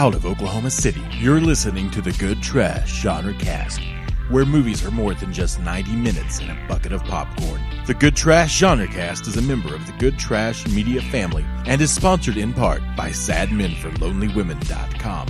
[0.00, 1.02] out of Oklahoma City.
[1.18, 3.82] You're listening to the Good Trash Genre Cast,
[4.30, 7.60] where movies are more than just 90 minutes and a bucket of popcorn.
[7.86, 11.82] The Good Trash Genre Cast is a member of the Good Trash Media family and
[11.82, 15.28] is sponsored in part by SadMenForLonelyWomen.com.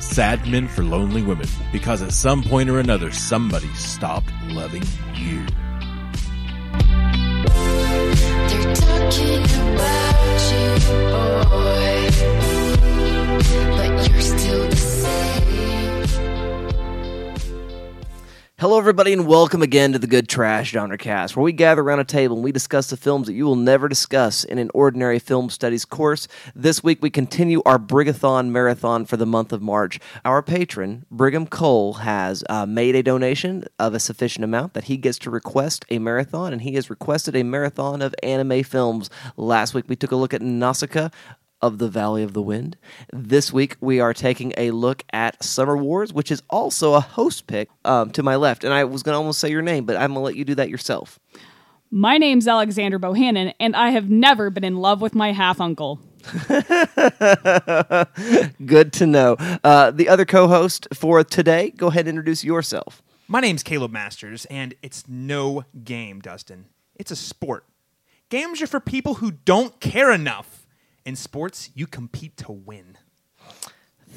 [0.00, 4.82] Sad Men for Lonely Women, because at some point or another, somebody stopped loving
[5.14, 5.46] you.
[8.48, 10.68] They're talking about you,
[11.48, 12.08] boy,
[18.60, 22.00] Hello, everybody, and welcome again to the Good Trash Genre Cast, where we gather around
[22.00, 25.20] a table and we discuss the films that you will never discuss in an ordinary
[25.20, 26.26] film studies course.
[26.56, 30.00] This week, we continue our Brigathon marathon for the month of March.
[30.24, 34.96] Our patron, Brigham Cole, has uh, made a donation of a sufficient amount that he
[34.96, 39.08] gets to request a marathon, and he has requested a marathon of anime films.
[39.36, 41.10] Last week, we took a look at Nausicaa
[41.60, 42.76] of the Valley of the Wind.
[43.12, 47.46] This week, we are taking a look at Summer Wars, which is also a host
[47.46, 48.64] pick um, to my left.
[48.64, 50.44] And I was going to almost say your name, but I'm going to let you
[50.44, 51.18] do that yourself.
[51.90, 56.00] My name's Alexander Bohannon, and I have never been in love with my half uncle.
[58.66, 59.36] Good to know.
[59.64, 63.02] Uh, the other co host for today, go ahead and introduce yourself.
[63.26, 66.66] My name's Caleb Masters, and it's no game, Dustin.
[66.94, 67.64] It's a sport.
[68.28, 70.57] Games are for people who don't care enough.
[71.08, 72.98] In sports, you compete to win.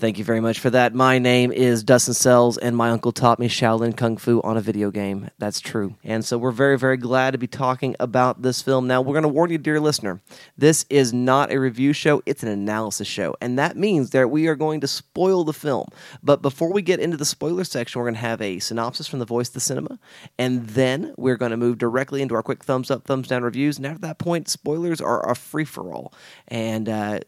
[0.01, 0.95] Thank you very much for that.
[0.95, 4.59] My name is Dustin Sells, and my uncle taught me Shaolin Kung Fu on a
[4.59, 5.29] video game.
[5.37, 5.95] That's true.
[6.03, 8.87] And so we're very, very glad to be talking about this film.
[8.87, 10.19] Now, we're going to warn you, dear listener,
[10.57, 13.35] this is not a review show, it's an analysis show.
[13.39, 15.87] And that means that we are going to spoil the film.
[16.23, 19.19] But before we get into the spoiler section, we're going to have a synopsis from
[19.19, 19.99] the voice of the cinema.
[20.39, 23.77] And then we're going to move directly into our quick thumbs up, thumbs down reviews.
[23.77, 26.11] And after that point, spoilers are a free for all.
[26.47, 27.19] And, uh,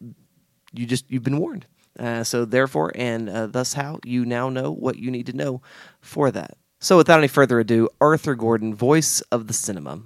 [0.75, 1.67] you just you've been warned.
[1.97, 5.61] Uh, so therefore, and uh, thus how you now know what you need to know
[6.01, 6.57] for that.
[6.79, 10.01] So without any further ado, Arthur Gordon, voice of the cinema.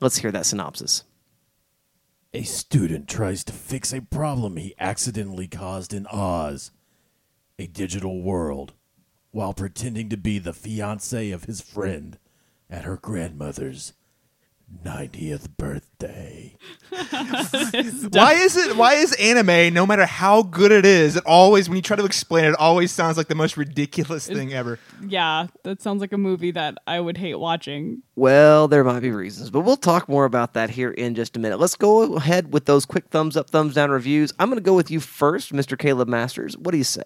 [0.00, 1.04] Let's hear that synopsis.
[2.34, 6.70] A student tries to fix a problem he accidentally caused in Oz,
[7.58, 8.74] a digital world,
[9.30, 12.18] while pretending to be the fiance of his friend
[12.68, 13.94] at her grandmother's
[14.84, 16.56] 90th birthday.
[16.90, 18.76] Why is it?
[18.76, 22.04] Why is anime, no matter how good it is, it always, when you try to
[22.04, 24.78] explain it, it always sounds like the most ridiculous thing ever.
[25.06, 28.02] Yeah, that sounds like a movie that I would hate watching.
[28.16, 31.40] Well, there might be reasons, but we'll talk more about that here in just a
[31.40, 31.58] minute.
[31.60, 34.32] Let's go ahead with those quick thumbs up, thumbs down reviews.
[34.38, 35.78] I'm going to go with you first, Mr.
[35.78, 36.56] Caleb Masters.
[36.56, 37.04] What do you say?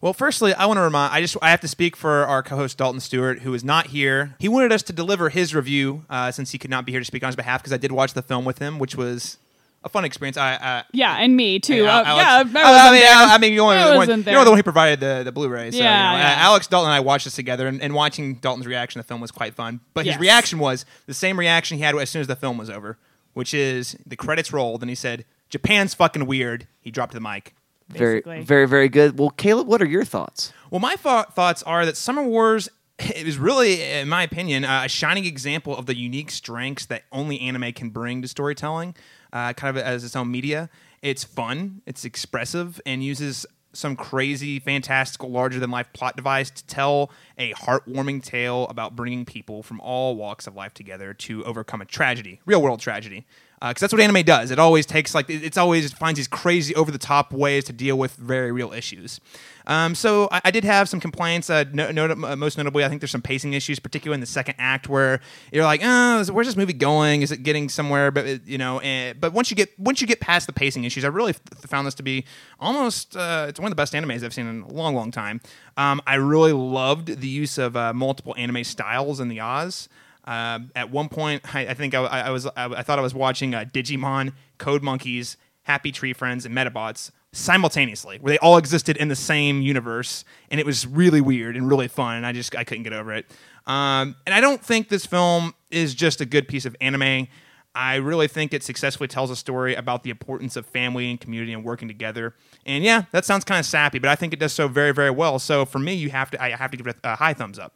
[0.00, 1.12] Well, firstly, I want to remind.
[1.12, 4.34] I just I have to speak for our co-host Dalton Stewart, who is not here.
[4.38, 7.04] He wanted us to deliver his review uh, since he could not be here to
[7.04, 9.36] speak on his behalf because I did watch the film with him, which was
[9.84, 10.38] a fun experience.
[10.38, 11.84] I, I Yeah, and me too.
[11.84, 13.04] Yeah, Uh, Alex- yeah, I, I, wasn't I mean.
[13.30, 15.70] I, mean, you're, the one- you're the one who provided the, the Blu-ray.
[15.70, 16.34] So, Yeah, you know, yeah.
[16.38, 19.20] Alex Dalton and I watched this together, and, and watching Dalton's reaction to the film
[19.20, 19.80] was quite fun.
[19.92, 22.70] But his reaction was the same reaction he had as soon as the film was
[22.70, 22.96] over,
[23.34, 27.54] which is the credits rolled, and he said, "Japan's fucking weird." He dropped the mic.
[27.90, 28.42] Very, Basically.
[28.42, 29.18] very, very good.
[29.18, 30.52] Well, Caleb, what are your thoughts?
[30.70, 32.68] Well, my thought thoughts are that Summer Wars
[33.00, 37.04] it was really, in my opinion, uh, a shining example of the unique strengths that
[37.12, 38.94] only anime can bring to storytelling,
[39.32, 40.68] uh, kind of as its own media.
[41.02, 46.66] It's fun, it's expressive, and uses some crazy, fantastical, larger than life plot device to
[46.66, 51.80] tell a heartwarming tale about bringing people from all walks of life together to overcome
[51.80, 53.26] a tragedy, real world tragedy.
[53.60, 54.50] Because that's what anime does.
[54.50, 57.98] It always takes like it's always finds these crazy, over the top ways to deal
[57.98, 59.20] with very real issues.
[59.66, 61.50] Um, so I, I did have some complaints.
[61.50, 64.26] Uh, no, no, uh, most notably, I think there's some pacing issues, particularly in the
[64.26, 65.20] second act, where
[65.52, 67.20] you're like, "Oh, where's this movie going?
[67.20, 70.20] Is it getting somewhere?" But you know, eh, but once you get once you get
[70.20, 72.24] past the pacing issues, I really f- found this to be
[72.58, 75.42] almost uh, it's one of the best animes I've seen in a long, long time.
[75.76, 79.90] Um, I really loved the use of uh, multiple anime styles in the Oz.
[80.30, 83.14] Uh, at one point, I, I think I, I was I, I thought I was
[83.14, 88.96] watching uh, Digimon, Code Monkeys, Happy Tree Friends, and Medabots simultaneously, where they all existed
[88.96, 92.54] in the same universe, and it was really weird and really fun, and I just
[92.54, 93.26] I couldn't get over it.
[93.66, 97.26] Um, and I don't think this film is just a good piece of anime.
[97.74, 101.52] I really think it successfully tells a story about the importance of family and community
[101.52, 102.36] and working together.
[102.64, 105.10] And yeah, that sounds kind of sappy, but I think it does so very, very
[105.10, 105.40] well.
[105.40, 107.72] So for me, you have to I have to give it a high thumbs up.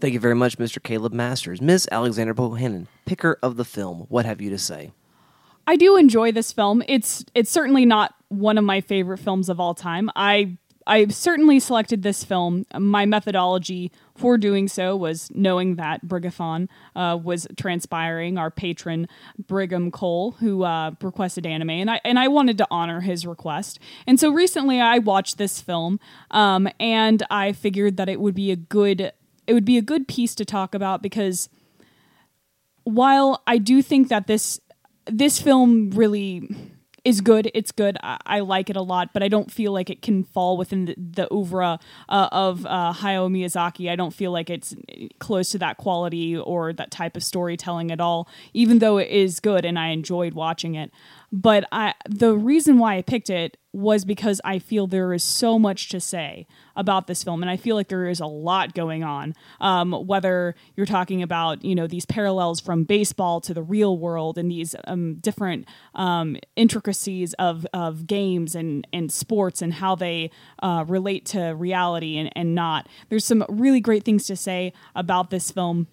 [0.00, 0.80] Thank you very much, Mr.
[0.80, 1.60] Caleb Masters.
[1.60, 1.88] Ms.
[1.90, 4.06] Alexander Bohannon, picker of the film.
[4.08, 4.92] What have you to say?
[5.66, 6.82] I do enjoy this film.
[6.88, 10.08] It's it's certainly not one of my favorite films of all time.
[10.14, 10.56] I
[10.86, 12.64] I certainly selected this film.
[12.74, 18.38] My methodology for doing so was knowing that Brigathon uh, was transpiring.
[18.38, 23.00] Our patron Brigham Cole, who uh, requested anime, and I and I wanted to honor
[23.00, 23.78] his request.
[24.06, 26.00] And so recently, I watched this film,
[26.30, 29.12] um, and I figured that it would be a good
[29.48, 31.48] it would be a good piece to talk about because
[32.84, 34.60] while I do think that this
[35.06, 36.48] this film really
[37.02, 37.96] is good, it's good.
[38.02, 40.84] I, I like it a lot, but I don't feel like it can fall within
[40.84, 41.78] the, the oeuvre
[42.10, 43.90] uh, of uh, Hayao Miyazaki.
[43.90, 44.74] I don't feel like it's
[45.18, 48.28] close to that quality or that type of storytelling at all.
[48.52, 50.92] Even though it is good and I enjoyed watching it,
[51.30, 55.58] but I the reason why I picked it was because I feel there is so
[55.58, 59.04] much to say about this film, and I feel like there is a lot going
[59.04, 59.34] on.
[59.60, 64.38] Um, whether you're talking about you know these parallels from baseball to the real world
[64.38, 70.30] and these um, different um, intricacies of, of games and, and sports and how they
[70.62, 72.88] uh, relate to reality and, and not.
[73.10, 75.88] There's some really great things to say about this film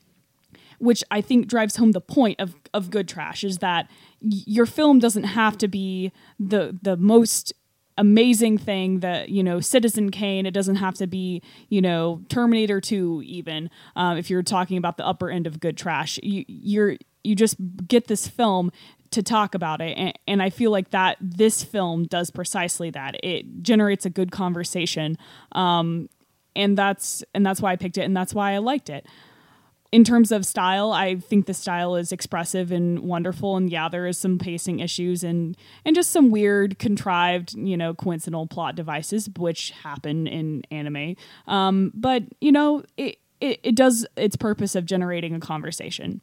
[0.79, 3.89] which I think drives home the point of, of good trash is that
[4.21, 7.53] your film doesn't have to be the the most
[7.97, 12.81] amazing thing that you know citizen kane it doesn't have to be you know terminator
[12.81, 16.19] 2 even um, if you're talking about the upper end of good trash.
[16.21, 17.55] You, you're you just
[17.87, 18.71] get this film
[19.11, 23.15] to talk about it and, and i feel like that this film does precisely that.
[23.23, 25.17] It generates a good conversation
[25.53, 26.09] um,
[26.55, 29.05] and that's and that's why i picked it and that's why i liked it
[29.91, 33.55] in terms of style, I think the style is expressive and wonderful.
[33.55, 35.55] And yeah, there is some pacing issues and
[35.85, 41.15] and just some weird, contrived, you know, coincidental plot devices which happen in anime.
[41.47, 46.21] Um, but you know, it, it it does its purpose of generating a conversation.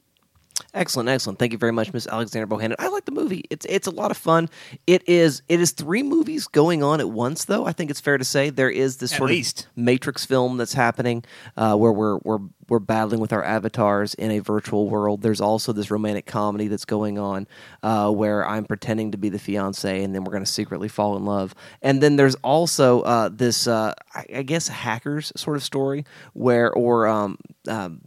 [0.75, 1.38] Excellent, excellent.
[1.38, 2.75] Thank you very much, Miss Alexander Bohannon.
[2.78, 3.44] I like the movie.
[3.50, 4.49] It's it's a lot of fun.
[4.87, 7.66] It is it is three movies going on at once, though.
[7.66, 9.66] I think it's fair to say there is this At sort least.
[9.66, 11.25] of Matrix film that's happening,
[11.56, 15.20] uh, where we're we're we're battling with our avatars in a virtual world.
[15.20, 17.46] There's also this romantic comedy that's going on,
[17.82, 21.16] uh, where I'm pretending to be the fiance, and then we're going to secretly fall
[21.16, 21.55] in love.
[21.82, 26.72] And then there's also uh, this, uh, I, I guess, hackers sort of story where
[26.72, 27.37] or um,
[27.69, 28.00] um,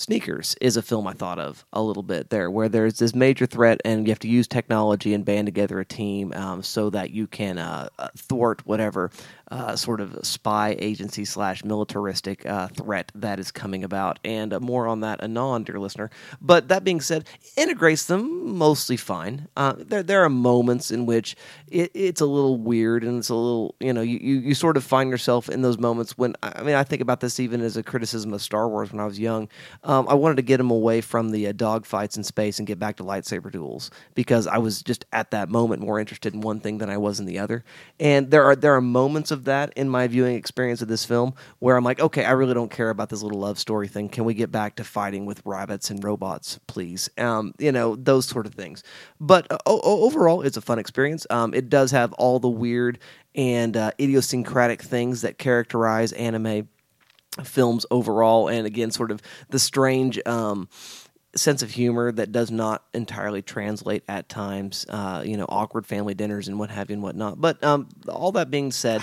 [0.00, 3.44] Sneakers is a film I thought of a little bit there, where there's this major
[3.44, 7.10] threat and you have to use technology and band together a team um, so that
[7.10, 9.10] you can uh, uh, thwart whatever
[9.50, 14.18] uh, sort of spy agency slash militaristic uh, threat that is coming about.
[14.24, 16.10] And uh, more on that anon, dear listener.
[16.40, 17.26] But that being said,
[17.56, 19.48] integrates them mostly fine.
[19.56, 21.36] Uh, there, there are moments in which
[21.68, 24.76] it, it's a little weird and it's a little, you know, you, you, you sort
[24.76, 27.76] of find yourself in those moments when, I mean, I think about this even as
[27.76, 29.48] a criticism of Star Wars when I was young.
[29.84, 32.78] Um, I wanted to get them away from the uh, dogfights in space and get
[32.78, 36.60] back to lightsaber duels because I was just at that moment more interested in one
[36.60, 37.64] thing than I was in the other.
[37.98, 41.34] And there are there are moments of that in my viewing experience of this film
[41.58, 44.08] where I'm like, okay, I really don't care about this little love story thing.
[44.08, 47.08] Can we get back to fighting with rabbits and robots, please?
[47.18, 48.82] Um, you know those sort of things.
[49.20, 51.26] But uh, overall, it's a fun experience.
[51.30, 52.98] Um, it does have all the weird
[53.34, 56.68] and uh, idiosyncratic things that characterize anime
[57.44, 60.68] films overall, and again, sort of the strange um,
[61.36, 64.86] sense of humor that does not entirely translate at times.
[64.88, 67.40] Uh, you know, awkward family dinners and what have you and whatnot.
[67.40, 69.02] But um, all that being said,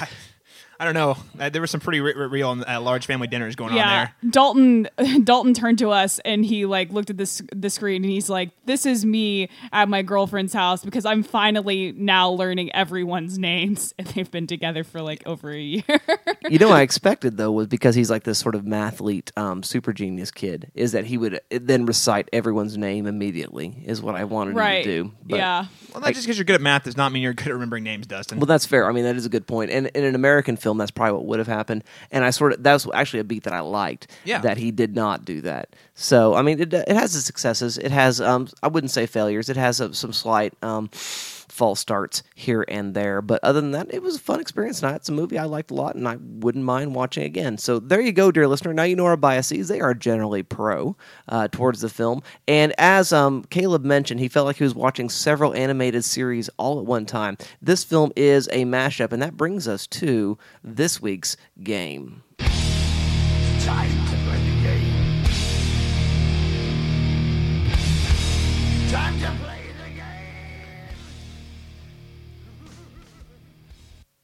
[0.80, 1.18] I don't know.
[1.40, 4.14] Uh, there were some pretty re- re- real uh, large family dinners going on there.
[4.30, 4.88] Dalton
[5.24, 8.52] Dalton turned to us and he like looked at this the screen and he's like,
[8.66, 14.08] "This is me at my girlfriend's house because I'm finally now learning everyone's names and
[14.10, 15.84] they've been together for like over a year."
[16.50, 19.64] you know, what I expected though was because he's like this sort of mathlete, um,
[19.64, 23.84] super genius kid, is that he would then recite everyone's name immediately.
[23.86, 24.78] Is what I wanted right?
[24.78, 25.16] him to do.
[25.26, 25.66] But- yeah.
[25.94, 27.84] Well, not just because you're good at math does not mean you're good at remembering
[27.84, 28.40] names, Dustin.
[28.40, 28.88] Well, that's fair.
[28.88, 29.72] I mean, that is a good point.
[29.72, 31.84] And in an American film, that's probably what would have happened.
[32.12, 34.08] And I sort of that was actually a beat that I liked.
[34.26, 34.40] Yeah.
[34.40, 35.76] That he did not do that.
[35.94, 37.78] So I mean, it it has its successes.
[37.78, 39.48] It has um I wouldn't say failures.
[39.50, 40.90] It has uh, some slight um
[41.50, 43.22] false starts here and there.
[43.22, 44.82] But other than that, it was a fun experience.
[44.84, 47.58] And it's a movie I liked a lot, and I wouldn't mind watching again.
[47.58, 48.74] So there you go, dear listener.
[48.74, 49.68] Now you know our biases.
[49.68, 50.96] They are generally pro
[51.28, 52.22] uh, towards the film.
[52.48, 56.80] And as um, Caleb mentioned, he felt like he was watching several animated series all
[56.80, 57.38] at one time.
[57.62, 62.24] This film is a mashup, and that brings us to this week's game.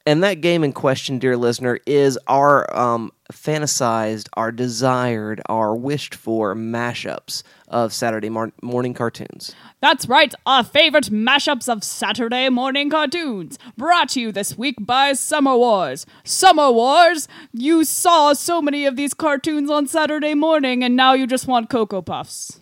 [0.06, 6.14] And that game in question, dear listener, is our um, fantasized, our desired, our wished
[6.14, 9.54] for mashups of Saturday mor- morning cartoons.
[9.80, 13.58] That's right, our favorite mashups of Saturday morning cartoons.
[13.78, 16.04] Brought to you this week by Summer Wars.
[16.22, 21.26] Summer Wars, you saw so many of these cartoons on Saturday morning, and now you
[21.26, 22.60] just want Cocoa Puffs.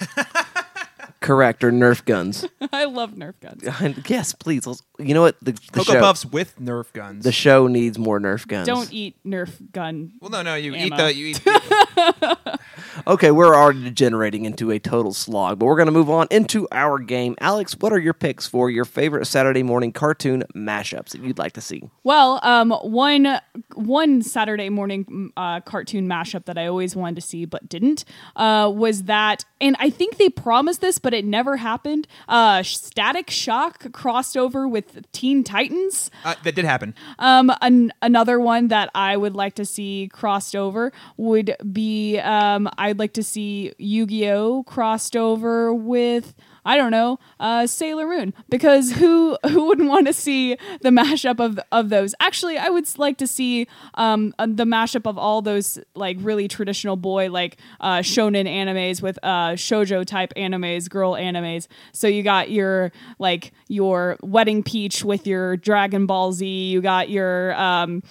[1.20, 2.46] Correct, or Nerf guns.
[2.72, 3.62] I love Nerf guns.
[4.08, 4.66] yes, please.
[4.66, 5.36] Let's, you know what?
[5.40, 7.24] The, the Cocoa show, Puffs with Nerf guns.
[7.24, 8.66] The show needs more Nerf guns.
[8.66, 10.12] Don't eat Nerf gun.
[10.20, 10.94] well, no, no, you Ammo.
[10.94, 12.58] eat the you eat.
[13.06, 16.66] Okay, we're already degenerating into a total slog, but we're going to move on into
[16.72, 17.34] our game.
[17.40, 21.52] Alex, what are your picks for your favorite Saturday morning cartoon mashups that you'd like
[21.52, 21.82] to see?
[22.04, 23.40] Well, um, one
[23.74, 28.04] one Saturday morning mm, uh, cartoon mashup that I always wanted to see but didn't
[28.36, 32.06] uh, was that, and I think they promised this, but it never happened.
[32.28, 36.10] Uh, Static Shock crossed over with Teen Titans.
[36.24, 36.94] Uh, that did happen.
[37.18, 42.68] Um, an- another one that I would like to see crossed over would be um,
[42.78, 48.06] I'd like to see Yu Gi Oh crossed over with I don't know uh, Sailor
[48.06, 52.14] Moon because who who wouldn't want to see the mashup of of those?
[52.20, 56.48] Actually, I would like to see um, uh, the mashup of all those like really
[56.48, 61.66] traditional boy like uh, shonen animes with uh, shojo type animes, girl animes.
[61.92, 66.46] So you got your like your Wedding Peach with your Dragon Ball Z.
[66.46, 68.02] You got your um,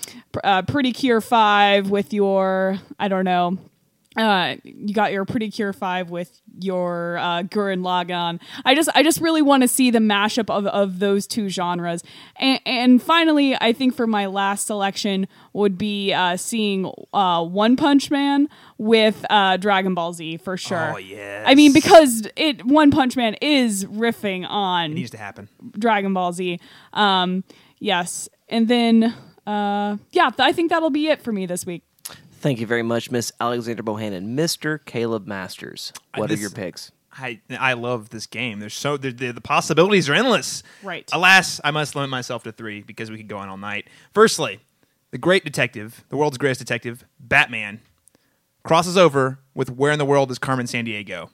[0.43, 3.57] uh, Pretty Cure Five with your I don't know.
[4.19, 8.41] Uh, you got your Pretty Cure Five with your uh, Gurren Lagann.
[8.65, 12.03] I just I just really want to see the mashup of, of those two genres.
[12.35, 17.77] And, and finally, I think for my last selection would be uh, seeing uh, One
[17.77, 20.95] Punch Man with uh, Dragon Ball Z for sure.
[20.95, 21.45] Oh, yes.
[21.47, 25.47] I mean because it One Punch Man is riffing on It needs to happen.
[25.77, 26.59] Dragon Ball Z.
[26.91, 27.45] Um,
[27.79, 29.15] yes, and then
[29.47, 31.83] uh, yeah, I think that'll be it for me this week.
[32.39, 34.33] Thank you very much, Miss Alexander Bohannon.
[34.33, 34.83] Mr.
[34.85, 36.91] Caleb Masters, what are your picks?
[37.11, 38.59] I I love this game.
[38.59, 40.63] There's so the, the, the possibilities are endless.
[40.81, 41.09] Right.
[41.11, 43.87] Alas, I must limit myself to three because we could go on all night.
[44.13, 44.59] Firstly,
[45.11, 47.81] the great detective, the world's greatest detective, Batman,
[48.63, 51.29] crosses over with where in the world is Carmen Sandiego.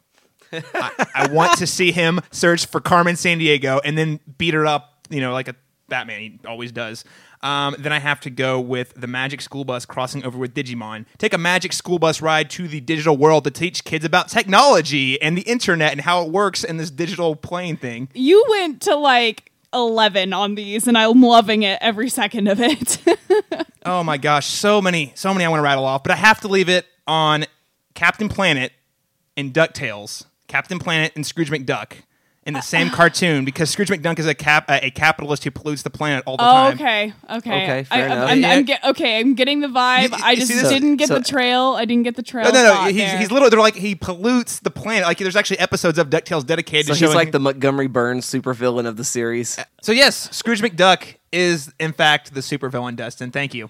[0.52, 5.06] I, I want to see him search for Carmen Sandiego and then beat her up,
[5.10, 5.56] you know, like a
[5.90, 6.22] Batman.
[6.22, 7.04] He always does.
[7.42, 11.06] Um, then I have to go with the Magic School Bus crossing over with Digimon.
[11.18, 15.22] Take a Magic School Bus ride to the digital world to teach kids about technology
[15.22, 18.10] and the internet and how it works in this digital plane thing.
[18.14, 22.98] You went to like 11 on these, and I'm loving it every second of it.
[23.88, 26.42] Oh my gosh, so many, so many I want to rattle off, but I have
[26.42, 27.46] to leave it on
[27.94, 28.72] Captain Planet
[29.38, 30.26] and DuckTales.
[30.48, 31.98] Captain Planet and Scrooge McDuck
[32.46, 35.90] in the same cartoon because Scrooge McDuck is a cap a capitalist who pollutes the
[35.90, 36.74] planet all the oh, time.
[36.76, 38.30] okay, okay, Okay, fair I, enough.
[38.30, 38.50] I'm, Yeah.
[38.52, 40.12] I'm get, okay, I'm getting the vibe.
[40.12, 40.70] You- you I just see this?
[40.70, 41.74] didn't get So- the uh, trail.
[41.78, 42.46] I didn't get the trail.
[42.46, 42.74] No, no, no.
[42.74, 43.18] thought He's, there.
[43.18, 45.06] he's literally they're like he pollutes the planet.
[45.08, 47.16] Like there's actually episodes of DuckTales dedicated So to he's showing.
[47.16, 49.58] like the Montgomery Burns supervillain of the series.
[49.82, 52.96] so yes, Scrooge McDuck is in fact the supervillain.
[52.96, 53.70] Dustin, thank you.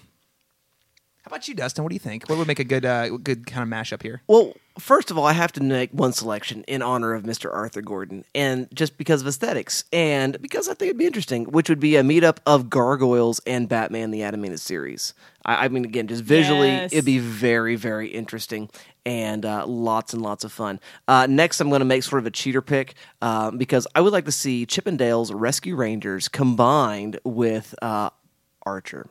[1.26, 1.82] How about you, Dustin?
[1.82, 2.28] What do you think?
[2.28, 4.22] What would make a good, uh, good kind of mashup here?
[4.28, 7.52] Well, first of all, I have to make one selection in honor of Mr.
[7.52, 11.68] Arthur Gordon, and just because of aesthetics, and because I think it'd be interesting, which
[11.68, 15.14] would be a meetup of Gargoyles and Batman the Animated Series.
[15.44, 16.92] I, I mean, again, just visually, Yes.
[16.92, 18.70] it'd be very, very interesting
[19.04, 20.78] and uh, lots and lots of fun.
[21.08, 24.12] Uh, next, I'm going to make sort of a cheater pick um, because I would
[24.12, 28.10] like to see Chip 'n Dale's Rescue Rangers combined with uh,
[28.64, 29.08] Archer.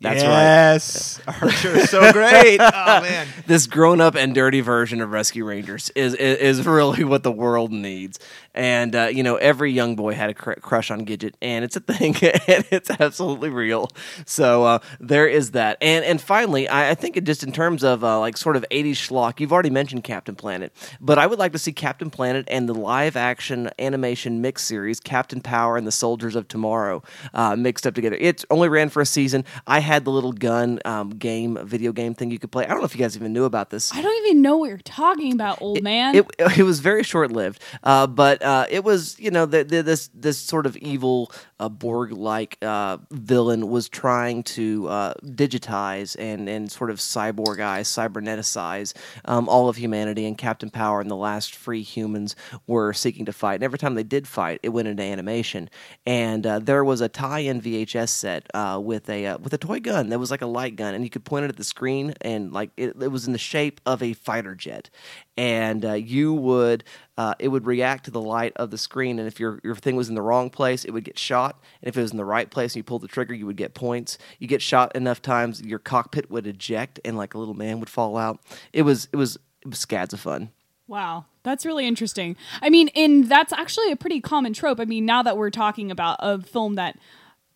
[0.00, 0.30] That's right.
[0.30, 1.20] yes.
[1.26, 2.60] Archer is so great.
[2.60, 2.64] oh
[3.02, 3.26] man.
[3.46, 7.32] this grown up and dirty version of Rescue Rangers is is, is really what the
[7.32, 8.20] world needs.
[8.54, 11.76] And uh, you know, every young boy had a cr- crush on Gidget, and it's
[11.76, 13.88] a thing, and it's absolutely real.
[14.24, 15.78] So uh, there is that.
[15.80, 18.64] And and finally, I, I think it just in terms of uh, like sort of
[18.70, 22.46] '80s schlock, you've already mentioned Captain Planet, but I would like to see Captain Planet
[22.48, 27.02] and the live action animation mix series Captain Power and the Soldiers of Tomorrow
[27.34, 28.16] uh, mixed up together.
[28.20, 29.44] It only ran for a season.
[29.66, 32.64] I had the little gun um, game, video game thing you could play.
[32.64, 33.92] I don't know if you guys even knew about this.
[33.92, 36.14] I don't even know what you're talking about, old man.
[36.14, 36.26] It,
[36.58, 40.10] it was very short lived, uh, but uh, it was you know the, the, this
[40.14, 46.48] this sort of evil uh, Borg like uh, villain was trying to uh, digitize and
[46.48, 51.54] and sort of cyborgize, cyberneticize um, all of humanity, and Captain Power and the last
[51.54, 53.54] free humans were seeking to fight.
[53.54, 55.70] And every time they did fight, it went into animation,
[56.06, 59.77] and uh, there was a tie-in VHS set uh, with a uh, with a toy
[59.78, 61.64] toy gun that was like a light gun, and you could point it at the
[61.64, 64.90] screen, and like it, it was in the shape of a fighter jet,
[65.36, 66.84] and uh, you would
[67.16, 69.96] uh, it would react to the light of the screen, and if your your thing
[69.96, 72.24] was in the wrong place, it would get shot, and if it was in the
[72.24, 74.18] right place and you pulled the trigger, you would get points.
[74.38, 77.90] You get shot enough times, your cockpit would eject, and like a little man would
[77.90, 78.40] fall out.
[78.72, 80.50] It was it was it was scads of fun.
[80.86, 82.34] Wow, that's really interesting.
[82.62, 84.80] I mean, and that's actually a pretty common trope.
[84.80, 86.98] I mean, now that we're talking about a film that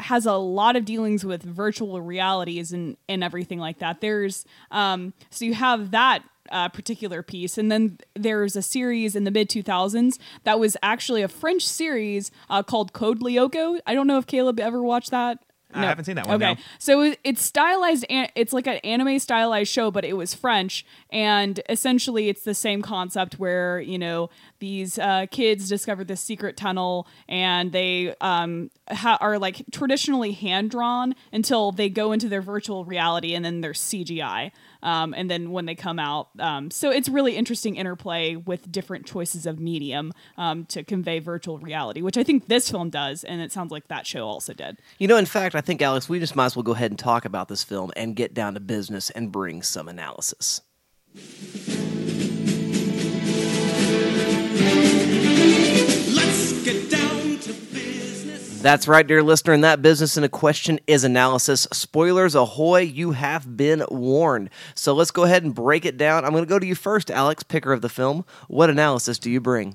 [0.03, 4.01] has a lot of dealings with virtual realities and and everything like that.
[4.01, 9.25] There's um so you have that uh, particular piece, and then there's a series in
[9.25, 13.79] the mid 2000s that was actually a French series uh, called Code Lyoko.
[13.87, 15.39] I don't know if Caleb ever watched that.
[15.75, 15.81] No.
[15.81, 16.61] I haven't seen that one, Okay, no.
[16.79, 18.05] so it's stylized.
[18.11, 22.53] an- It's like an anime stylized show, but it was French, and essentially it's the
[22.55, 24.29] same concept where you know
[24.63, 30.71] these uh, kids discover this secret tunnel, and they um, ha- are like traditionally hand
[30.71, 34.53] drawn until they go into their virtual reality, and then there's CGI.
[34.85, 39.05] Um, and then when they come out, um, so it's really interesting interplay with different
[39.05, 43.43] choices of medium um, to convey virtual reality, which I think this film does, and
[43.43, 44.79] it sounds like that show also did.
[44.99, 46.99] You know, in fact, I think Alex, we just might as well go ahead and
[46.99, 50.61] talk about this film and get down to business and bring some analysis.
[58.63, 61.67] That's right, dear listener, and that business in a question is analysis.
[61.73, 64.51] Spoilers ahoy, you have been warned.
[64.77, 66.25] So let's go ahead and break it down.
[66.25, 68.25] I'm going to go to you first, Alex, picker of the film.
[68.47, 69.75] What analysis do you bring?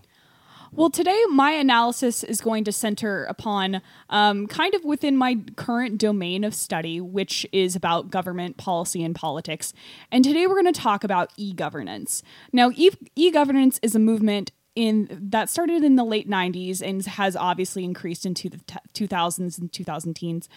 [0.72, 5.98] Well, today my analysis is going to center upon um, kind of within my current
[5.98, 9.74] domain of study, which is about government policy and politics.
[10.14, 12.24] And today we're going to talk about e governance.
[12.54, 14.54] Now, e governance is a movement.
[14.78, 19.58] In, that started in the late 90s and has obviously increased into the t- 2000s
[19.58, 20.48] and 2010s.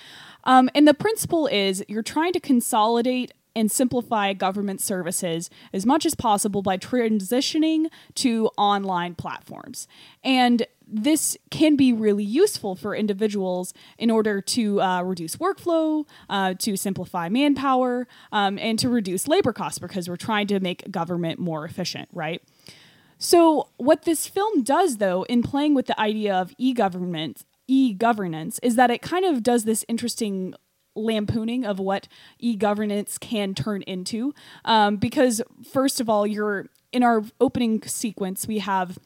[0.45, 6.05] Um, and the principle is you're trying to consolidate and simplify government services as much
[6.05, 9.89] as possible by transitioning to online platforms.
[10.23, 16.55] And this can be really useful for individuals in order to uh, reduce workflow, uh,
[16.59, 21.39] to simplify manpower, um, and to reduce labor costs because we're trying to make government
[21.39, 22.43] more efficient, right?
[23.23, 27.93] So, what this film does, though, in playing with the idea of e government, e
[27.93, 30.55] governance, is that it kind of does this interesting
[30.97, 32.09] lampooning of what
[32.39, 34.35] e governance can turn into.
[34.65, 38.99] Um, because, first of all, you're in our opening sequence, we have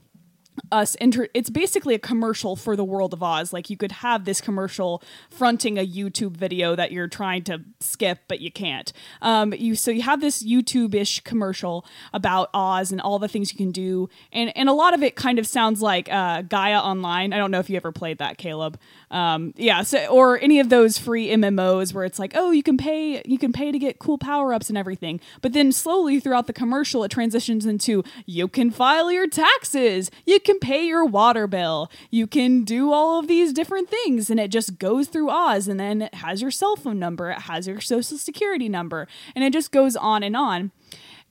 [0.70, 3.52] us enter it's basically a commercial for the world of oz.
[3.52, 8.20] Like you could have this commercial fronting a youtube video that you're trying to skip
[8.28, 8.92] but you can't.
[9.22, 13.58] Um, you so you have this youtube-ish commercial about oz and all the things you
[13.58, 14.08] can do.
[14.32, 17.32] And and a lot of it kind of sounds like uh, gaia online.
[17.32, 18.78] I don't know if you ever played that caleb
[19.10, 22.76] um, yeah so or any of those free mmos where it's like oh you can
[22.76, 25.20] pay you can pay to get cool power-ups and everything.
[25.42, 30.40] But then slowly throughout the commercial it transitions into you can file your taxes you
[30.40, 34.48] can pay your water bill you can do all of these different things and it
[34.48, 37.80] just goes through oz and then it has your cell phone number it has your
[37.80, 40.70] social security number and it just goes on and on.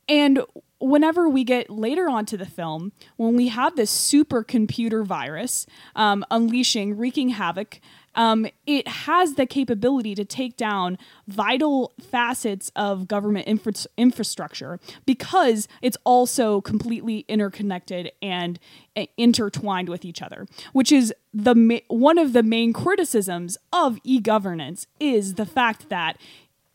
[0.07, 0.43] And
[0.83, 5.65] whenever we get later onto the film, when we have this supercomputer virus
[5.95, 7.79] um, unleashing, wreaking havoc,
[8.15, 15.67] um, it has the capability to take down vital facets of government infra- infrastructure because
[15.81, 18.59] it's also completely interconnected and
[18.95, 20.45] uh, intertwined with each other.
[20.73, 26.17] Which is the ma- one of the main criticisms of e-governance is the fact that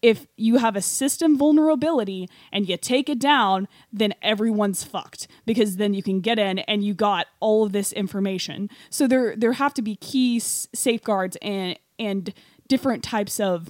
[0.00, 5.76] if you have a system vulnerability and you take it down, then everyone's fucked because
[5.76, 8.70] then you can get in and you got all of this information.
[8.90, 12.32] So there there have to be key s- safeguards and and
[12.68, 13.68] different types of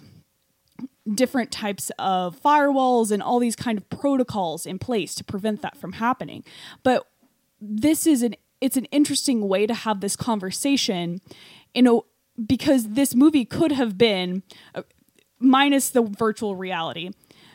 [1.15, 5.77] different types of firewalls and all these kind of protocols in place to prevent that
[5.79, 6.45] from happening.
[6.83, 7.07] But
[7.61, 11.21] this is an it's an interesting way to have this conversation
[11.75, 12.05] you know
[12.47, 14.43] because this movie could have been
[15.41, 17.11] minus the virtual reality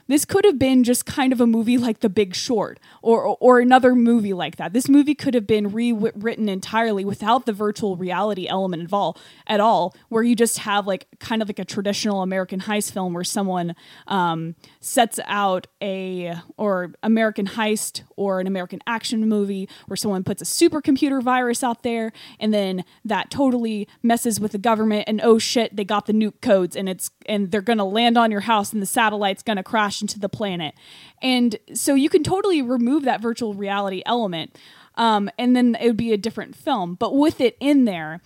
[0.07, 3.59] this could have been just kind of a movie like The Big Short or or
[3.59, 4.73] another movie like that.
[4.73, 9.95] This movie could have been rewritten entirely without the virtual reality element involved at all,
[10.09, 13.75] where you just have like kind of like a traditional American heist film where someone
[14.07, 20.41] um, sets out a or American heist or an American action movie where someone puts
[20.41, 25.37] a supercomputer virus out there and then that totally messes with the government and oh
[25.37, 28.73] shit they got the nuke codes and it's and they're to land on your house
[28.73, 29.63] and the satellite's going to
[29.93, 30.75] crash into the planet.
[31.21, 34.57] And so you can totally remove that virtual reality element
[34.95, 36.95] um, and then it would be a different film.
[36.95, 38.21] But with it in there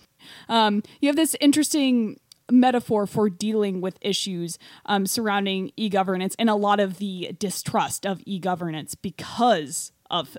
[0.48, 2.18] um, you have this interesting
[2.50, 8.22] metaphor for dealing with issues um, surrounding e-governance and a lot of the distrust of
[8.24, 10.38] e-governance because of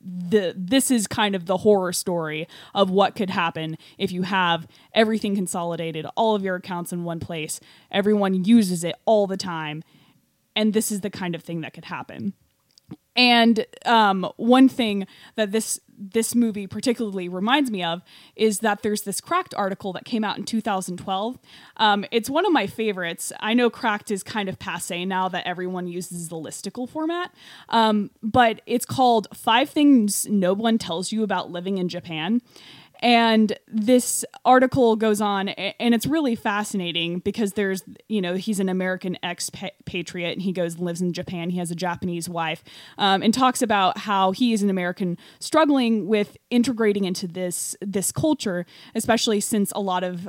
[0.00, 4.66] the this is kind of the horror story of what could happen if you have
[4.94, 7.60] everything consolidated all of your accounts in one place
[7.90, 9.82] everyone uses it all the time
[10.58, 12.34] and this is the kind of thing that could happen
[13.18, 18.02] and um, one thing that this this movie particularly reminds me of
[18.36, 21.40] is that there's this Cracked article that came out in 2012.
[21.78, 23.32] Um, it's one of my favorites.
[23.40, 27.32] I know Cracked is kind of passe now that everyone uses the listicle format,
[27.70, 32.40] um, but it's called Five Things No One Tells You About Living in Japan.
[33.00, 38.68] And this article goes on, and it's really fascinating because there's, you know, he's an
[38.68, 41.50] American expatriate and he goes and lives in Japan.
[41.50, 42.64] He has a Japanese wife
[42.96, 48.10] um, and talks about how he is an American struggling with integrating into this this
[48.10, 50.28] culture, especially since a lot of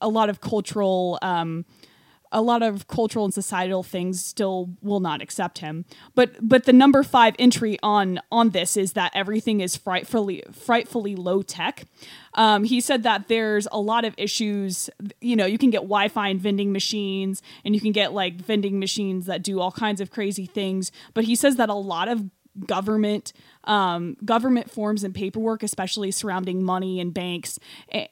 [0.00, 1.64] a lot of cultural um,
[2.32, 5.84] a lot of cultural and societal things still will not accept him.
[6.14, 11.16] But but the number five entry on on this is that everything is frightfully frightfully
[11.16, 11.84] low tech.
[12.34, 14.90] Um, he said that there's a lot of issues.
[15.20, 18.78] You know, you can get Wi-Fi and vending machines, and you can get like vending
[18.78, 20.92] machines that do all kinds of crazy things.
[21.14, 22.24] But he says that a lot of
[22.66, 23.32] government
[23.64, 27.58] um, government forms and paperwork, especially surrounding money and banks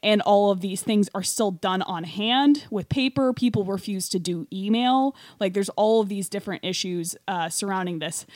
[0.03, 3.33] and all of these things, are still done on hand with paper.
[3.33, 5.15] People refuse to do email.
[5.39, 8.27] Like there's all of these different issues uh, surrounding this.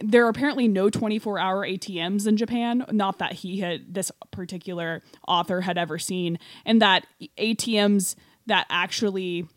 [0.00, 2.84] There are apparently no 24 hour ATMs in Japan.
[2.92, 7.06] Not that he had this particular author had ever seen, and that
[7.38, 9.48] ATMs that actually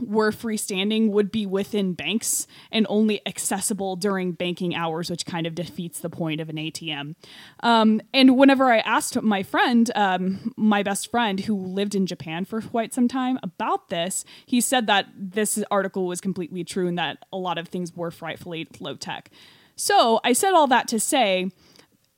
[0.00, 5.54] were freestanding would be within banks and only accessible during banking hours, which kind of
[5.54, 7.14] defeats the point of an ATM.
[7.60, 12.44] Um, and whenever I asked my friend, um, my best friend who lived in Japan
[12.44, 16.98] for quite some time about this, he said that this article was completely true and
[16.98, 19.30] that a lot of things were frightfully low tech.
[19.76, 21.50] So I said all that to say,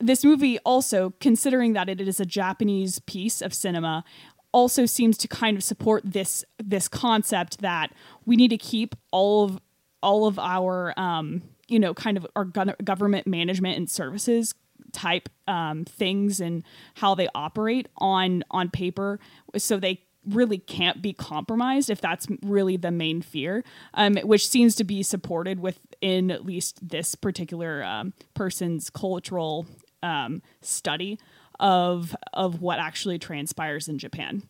[0.01, 4.05] this movie also, considering that it is a Japanese piece of cinema,
[4.53, 7.93] also seems to kind of support this this concept that
[8.25, 9.61] we need to keep all of
[10.03, 14.55] all of our um, you know kind of our government management and services
[14.93, 19.21] type um, things and how they operate on on paper
[19.57, 24.75] so they really can't be compromised if that's really the main fear um, which seems
[24.75, 29.67] to be supported within at least this particular um, person's cultural
[30.03, 31.19] um, study
[31.61, 34.43] of of what actually transpires in Japan.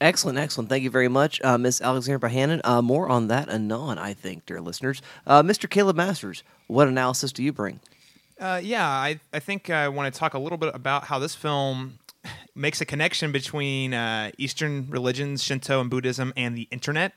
[0.00, 0.68] Excellent, excellent.
[0.68, 2.60] Thank you very much, uh, Miss Alexander Bohannon.
[2.64, 5.02] Uh, more on that anon, I think, dear listeners.
[5.26, 5.68] Uh, Mr.
[5.68, 7.80] Caleb Masters, what analysis do you bring?
[8.40, 11.34] Uh, yeah, I, I think I want to talk a little bit about how this
[11.34, 11.98] film
[12.54, 17.12] makes a connection between uh, Eastern religions, Shinto and Buddhism, and the internet,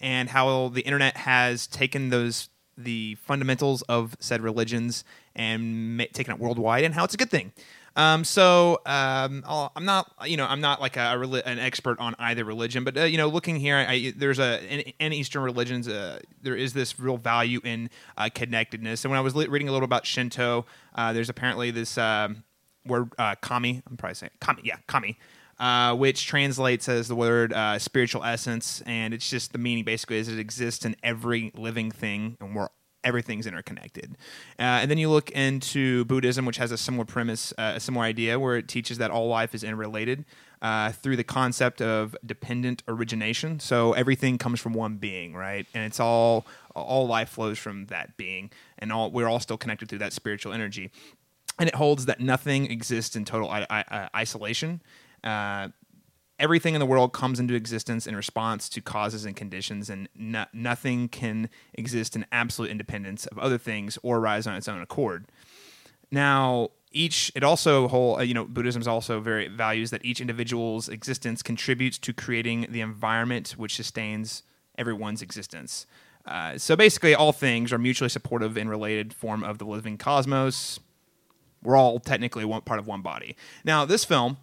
[0.00, 2.48] and how the internet has taken those
[2.78, 5.02] the fundamentals of said religions
[5.34, 7.52] and ma- taken it worldwide, and how it's a good thing.
[7.96, 12.14] Um, so um, I'm not, you know, I'm not like a, reli- an expert on
[12.18, 15.88] either religion, but uh, you know, looking here, I, there's a in, in Eastern religions,
[15.88, 19.04] uh, there is this real value in uh, connectedness.
[19.04, 22.44] And when I was li- reading a little about Shinto, uh, there's apparently this um,
[22.84, 23.82] word uh, kami.
[23.88, 25.18] I'm probably saying kami, yeah, kami.
[25.58, 30.18] Uh, which translates as the word uh, spiritual essence, and it's just the meaning basically
[30.18, 32.68] is it exists in every living thing, and we're
[33.06, 34.16] everything's interconnected.
[34.58, 38.04] Uh, and then you look into Buddhism, which has a similar premise, uh, a similar
[38.04, 40.24] idea, where it teaches that all life is interrelated
[40.60, 43.60] uh, through the concept of dependent origination.
[43.60, 45.66] So everything comes from one being, right?
[45.72, 49.88] And it's all all life flows from that being, and all we're all still connected
[49.88, 50.90] through that spiritual energy.
[51.58, 54.82] And it holds that nothing exists in total I- I- I- isolation.
[55.24, 55.68] Uh,
[56.38, 60.46] everything in the world comes into existence in response to causes and conditions, and no-
[60.52, 65.26] nothing can exist in absolute independence of other things or arise on its own accord.
[66.10, 70.20] Now, each it also whole uh, you know Buddhism is also very values that each
[70.20, 74.42] individual's existence contributes to creating the environment which sustains
[74.78, 75.86] everyone's existence.
[76.24, 80.80] Uh, so basically, all things are mutually supportive and related form of the living cosmos.
[81.62, 83.36] We're all technically one part of one body.
[83.64, 84.36] Now, this film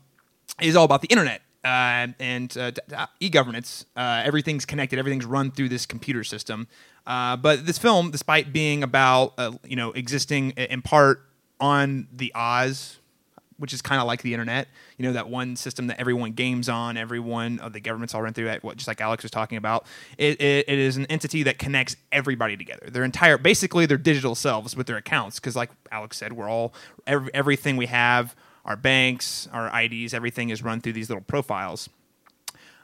[0.61, 2.81] is all about the internet uh, and uh, d-
[3.21, 3.85] e-governance.
[3.95, 4.99] Uh, everything's connected.
[4.99, 6.67] Everything's run through this computer system.
[7.05, 11.21] Uh, but this film, despite being about uh, you know existing in part
[11.59, 12.99] on the Oz,
[13.57, 16.69] which is kind of like the internet, you know that one system that everyone games
[16.69, 18.63] on, everyone of the governments all run through that.
[18.63, 19.85] What just like Alex was talking about,
[20.17, 22.89] it, it, it is an entity that connects everybody together.
[22.89, 25.39] Their entire, basically, their digital selves with their accounts.
[25.39, 26.73] Because like Alex said, we're all
[27.05, 31.89] every, everything we have our banks, our IDs, everything is run through these little profiles.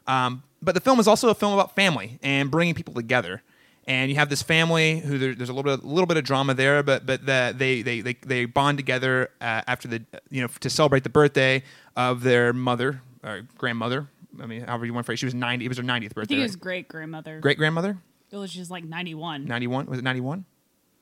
[0.08, 3.42] Um, but the film is also a film about family and bringing people together.
[3.88, 6.24] And you have this family who there, there's a little bit, a little bit of
[6.24, 10.42] drama there, but but the, they, they they they bond together uh, after the you
[10.42, 11.63] know to celebrate the birthday
[11.96, 14.08] of their mother or grandmother.
[14.39, 15.18] I mean, however you want to phrase.
[15.20, 15.65] She was ninety.
[15.65, 16.28] It was her ninetieth I birthday.
[16.36, 16.50] think it right?
[16.50, 17.39] was great grandmother.
[17.39, 17.98] Great grandmother,
[18.32, 19.46] It was just like 91.
[19.46, 19.88] ninety one.
[19.88, 20.46] Was it ninety one?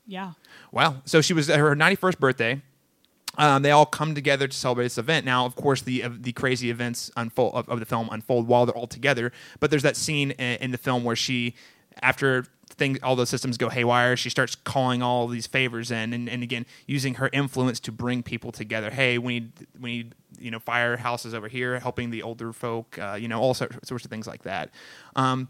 [0.06, 0.32] Yeah.
[0.72, 1.02] Wow.
[1.04, 2.62] So she was at her 91st birthday.
[3.38, 5.24] Um, they all come together to celebrate this event.
[5.24, 8.66] Now, of course, the uh, the crazy events unfold of, of the film unfold while
[8.66, 9.32] they're all together.
[9.60, 11.54] But there's that scene in, in the film where she,
[12.02, 16.28] after things, all those systems go haywire, she starts calling all these favors in, and,
[16.28, 18.90] and again using her influence to bring people together.
[18.90, 22.98] Hey, we need we need you know firehouses over here, helping the older folk.
[22.98, 24.70] Uh, you know, all sorts sorts of things like that.
[25.14, 25.48] Um,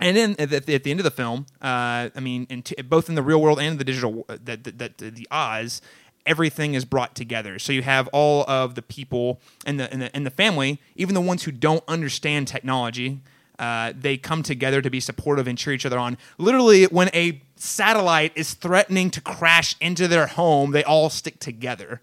[0.00, 2.80] and then at the, at the end of the film, uh, I mean, in t-
[2.82, 5.80] both in the real world and the digital, uh, that the, the, the Oz,
[6.26, 7.58] everything is brought together.
[7.58, 11.14] So you have all of the people and the and the, and the family, even
[11.14, 13.20] the ones who don't understand technology.
[13.58, 16.16] Uh, they come together to be supportive and cheer each other on.
[16.38, 22.00] Literally, when a satellite is threatening to crash into their home, they all stick together.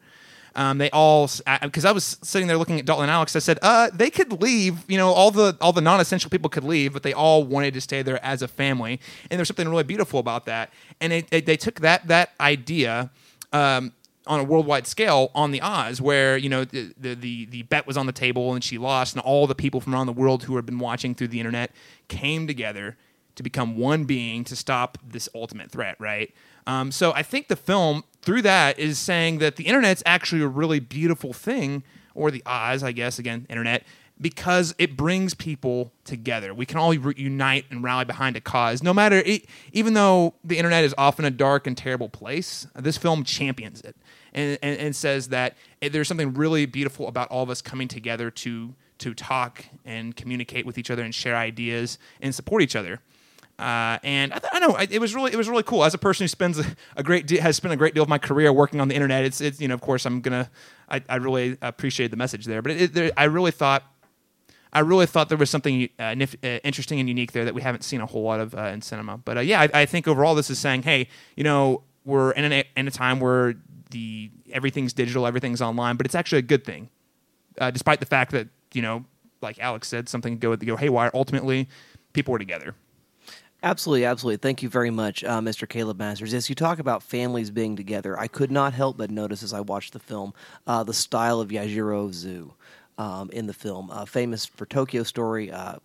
[0.56, 1.30] Um, they all
[1.62, 3.36] because I was sitting there looking at Dalton and Alex.
[3.36, 4.84] I said, uh, they could leave.
[4.90, 7.82] You know, all the all the non-essential people could leave, but they all wanted to
[7.82, 9.00] stay there as a family.
[9.30, 10.72] And there's something really beautiful about that.
[11.02, 13.10] And it, it- they took that that idea.
[13.52, 13.94] Um,
[14.30, 17.86] on a worldwide scale on the Oz, where you know the, the the the bet
[17.88, 20.44] was on the table and she lost, and all the people from around the world
[20.44, 21.72] who had been watching through the internet
[22.08, 22.96] came together
[23.36, 26.34] to become one being to stop this ultimate threat, right?
[26.68, 30.48] Um, so I think the film through that is saying that the internet's actually a
[30.48, 33.84] really beautiful thing, or the Oz, I guess, again, internet,
[34.22, 36.54] because it brings people together.
[36.54, 39.24] We can all unite and rally behind a cause, no matter.
[39.26, 43.82] It, even though the internet is often a dark and terrible place, this film champions
[43.82, 43.96] it
[44.34, 48.32] and, and, and says that there's something really beautiful about all of us coming together
[48.32, 53.00] to to talk and communicate with each other and share ideas and support each other.
[53.58, 55.84] Uh, and I, th- I know I, it was really it was really cool.
[55.84, 56.66] As a person who spends a,
[56.96, 59.26] a great de- has spent a great deal of my career working on the internet,
[59.26, 60.50] it's it's you know of course I'm gonna
[60.88, 62.62] I, I really appreciate the message there.
[62.62, 63.84] But it, there, I really thought
[64.72, 67.62] I really thought there was something uh, nif- uh, interesting and unique there that we
[67.62, 69.18] haven't seen a whole lot of uh, in cinema.
[69.18, 72.64] But uh, yeah, I, think overall this is saying, hey, you know, we're in, an,
[72.78, 73.56] in a time where
[73.90, 76.90] the everything's digital, everything's online, but it's actually a good thing,
[77.60, 79.06] uh, despite the fact that you know,
[79.42, 81.12] like Alex said, something go go haywire.
[81.14, 81.68] Ultimately,
[82.14, 82.76] people were together.
[83.62, 84.38] Absolutely, absolutely.
[84.38, 85.68] Thank you very much, uh, Mr.
[85.68, 86.34] Caleb Masters.
[86.34, 89.60] As you talk about families being together, I could not help but notice as I
[89.60, 90.34] watched the film
[90.66, 92.52] uh, the style of Yasujiro Ozu
[92.98, 93.92] um, in the film.
[93.92, 95.76] Uh, famous for Tokyo Story, uh,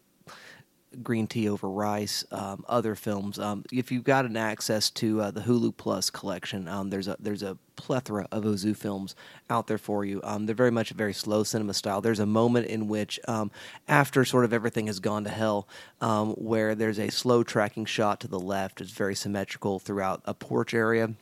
[1.02, 3.38] Green Tea Over Rice, um, other films.
[3.38, 7.16] Um, if you've got an access to uh, the Hulu Plus collection, um, there's a
[7.18, 9.14] there's a plethora of Ozu films
[9.50, 10.20] out there for you.
[10.22, 12.00] Um, they're very much a very slow cinema style.
[12.00, 13.50] There's a moment in which, um,
[13.88, 15.68] after sort of everything has gone to hell,
[16.00, 18.80] um, where there's a slow tracking shot to the left.
[18.80, 21.14] It's very symmetrical throughout a porch area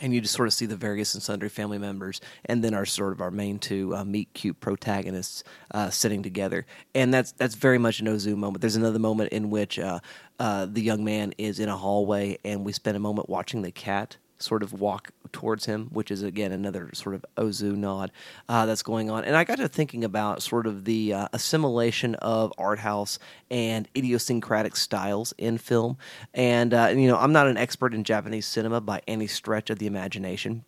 [0.00, 2.84] and you just sort of see the various and sundry family members, and then our
[2.84, 7.54] sort of our main two uh, meet cute protagonists uh, sitting together, and that's that's
[7.54, 8.60] very much an Ozu moment.
[8.60, 10.00] There's another moment in which uh,
[10.38, 13.72] uh, the young man is in a hallway, and we spend a moment watching the
[13.72, 18.10] cat sort of walk towards him, which is again another sort of Ozu nod
[18.48, 19.24] uh, that's going on.
[19.24, 23.18] And I got to thinking about sort of the uh, assimilation of art house
[23.50, 25.98] and idiosyncratic styles in film.
[26.34, 29.78] And, uh, you know, I'm not an expert in Japanese cinema by any stretch of
[29.78, 30.64] the imagination.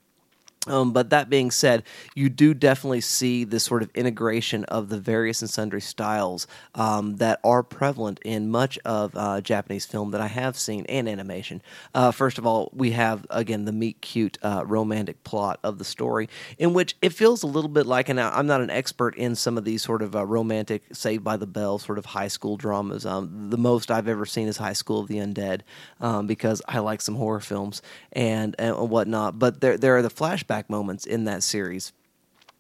[0.69, 1.83] Um, but that being said,
[2.15, 6.47] you do definitely see this sort of integration of the various and sundry styles
[6.77, 11.09] um, that are prevalent in much of uh, Japanese film that I have seen and
[11.09, 11.63] animation.
[11.95, 15.85] Uh, first of all, we have again the meet cute uh, romantic plot of the
[15.85, 19.35] story, in which it feels a little bit like, and I'm not an expert in
[19.35, 22.57] some of these sort of uh, romantic Saved by the Bell sort of high school
[22.57, 23.05] dramas.
[23.05, 25.63] Um, the most I've ever seen is High School of the Undead
[26.01, 29.41] um, because I like some horror films and and whatnot.
[29.41, 30.11] But there there are the
[30.69, 31.93] moments in that series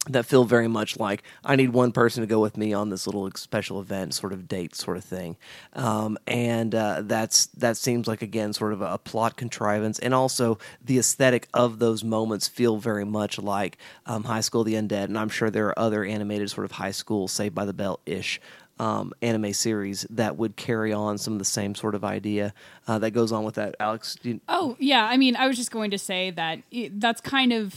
[0.08, 3.06] that feel very much like I need one person to go with me on this
[3.06, 5.36] little special event, sort of date, sort of thing,
[5.74, 10.58] um, and uh, that's that seems like again sort of a, plot contrivance, and also
[10.84, 15.04] the aesthetic of those moments feel very much like um, High School of the Undead,
[15.04, 18.00] and I'm sure there are other animated sort of high school Saved by the Bell
[18.04, 18.40] ish
[18.78, 22.54] um, anime series that would carry on some of the same sort of idea
[22.88, 23.76] uh, that goes on with that.
[23.78, 27.20] Alex, you, Oh yeah, I mean, I was just going to say that it, that's
[27.20, 27.74] kind of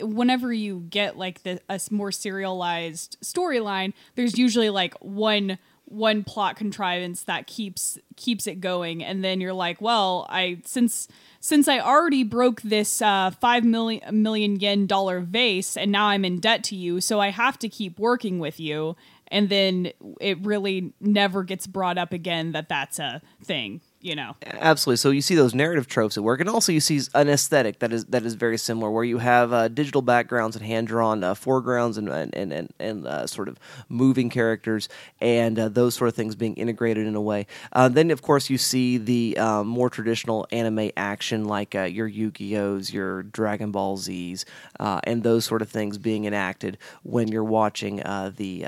[0.00, 5.58] whenever you get like the a more serialized storyline, there's usually like one
[5.92, 11.06] one plot contrivance that keeps keeps it going, and then you're like, well, I since
[11.40, 16.24] since I already broke this uh, five million million yen dollar vase, and now I'm
[16.24, 18.96] in debt to you, so I have to keep working with you.
[19.32, 19.90] And then
[20.20, 23.80] it really never gets brought up again that that's a thing.
[24.04, 24.96] You know, Absolutely.
[24.96, 27.92] So you see those narrative tropes at work, and also you see an aesthetic that
[27.92, 31.34] is that is very similar, where you have uh, digital backgrounds and hand drawn uh,
[31.34, 34.88] foregrounds and and and and, uh, sort of moving characters
[35.20, 37.46] and uh, those sort of things being integrated in a way.
[37.72, 42.08] Uh, then of course you see the um, more traditional anime action like uh, your
[42.08, 44.44] Yu-Gi-Ohs, your Dragon Ball Zs,
[44.80, 47.96] and those sort of things being enacted when you're watching
[48.36, 48.66] the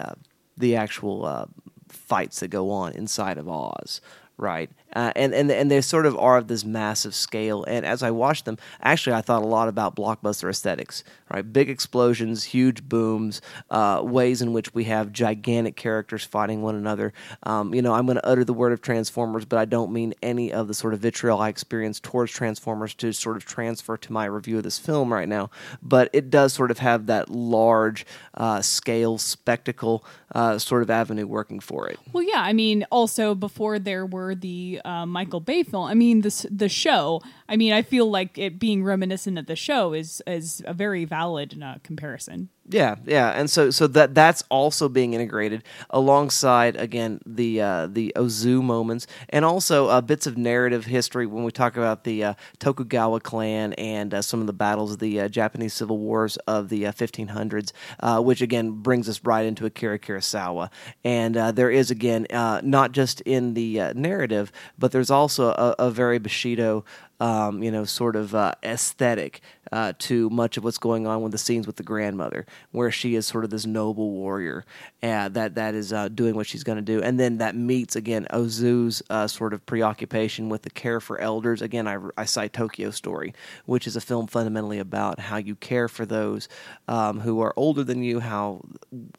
[0.56, 1.46] the actual uh,
[1.88, 4.00] fights that go on inside of Oz
[4.36, 4.70] right?
[4.94, 7.64] Uh, and and and they sort of are of this massive scale.
[7.64, 11.52] And as I watched them, actually, I thought a lot about blockbuster aesthetics, right?
[11.52, 17.12] Big explosions, huge booms, uh, ways in which we have gigantic characters fighting one another.
[17.42, 20.14] Um, you know, I'm going to utter the word of Transformers, but I don't mean
[20.22, 24.12] any of the sort of vitriol I experienced towards Transformers to sort of transfer to
[24.12, 25.50] my review of this film right now.
[25.82, 30.04] But it does sort of have that large uh, scale spectacle
[30.34, 31.98] uh, sort of avenue working for it.
[32.12, 32.40] Well, yeah.
[32.40, 35.86] I mean, also before there were the uh, Michael Bay film.
[35.86, 37.22] I mean, this the show.
[37.48, 41.04] I mean, I feel like it being reminiscent of the show is is a very
[41.04, 42.50] valid uh, comparison.
[42.66, 48.10] Yeah, yeah, and so so that that's also being integrated alongside again the uh, the
[48.16, 52.34] Ozu moments and also uh, bits of narrative history when we talk about the uh,
[52.60, 56.70] Tokugawa clan and uh, some of the battles of the uh, Japanese civil wars of
[56.70, 60.70] the uh, 1500s, uh, which again brings us right into Akira Kurosawa.
[61.04, 66.18] And there is again not just in the narrative, but there's also a, a very
[66.18, 66.84] Bushido
[67.20, 69.40] um, you know, sort of uh, aesthetic
[69.74, 73.16] uh, to much of what's going on with the scenes with the grandmother, where she
[73.16, 74.64] is sort of this noble warrior
[75.02, 77.96] uh, that that is uh, doing what she's going to do, and then that meets
[77.96, 81.60] again Ozu's uh, sort of preoccupation with the care for elders.
[81.60, 83.34] Again, I, I cite Tokyo Story,
[83.66, 86.48] which is a film fundamentally about how you care for those
[86.86, 88.62] um, who are older than you, how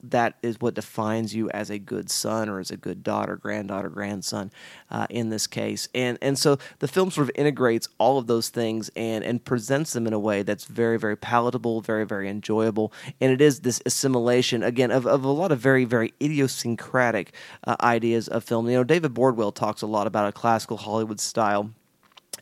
[0.01, 3.89] that is what defines you as a good son or as a good daughter, granddaughter,
[3.89, 4.53] grandson,
[4.89, 8.47] uh, in this case, and and so the film sort of integrates all of those
[8.47, 12.93] things and and presents them in a way that's very very palatable, very very enjoyable,
[13.19, 17.34] and it is this assimilation again of, of a lot of very very idiosyncratic
[17.65, 18.69] uh, ideas of film.
[18.69, 21.71] You know, David Bordwell talks a lot about a classical Hollywood style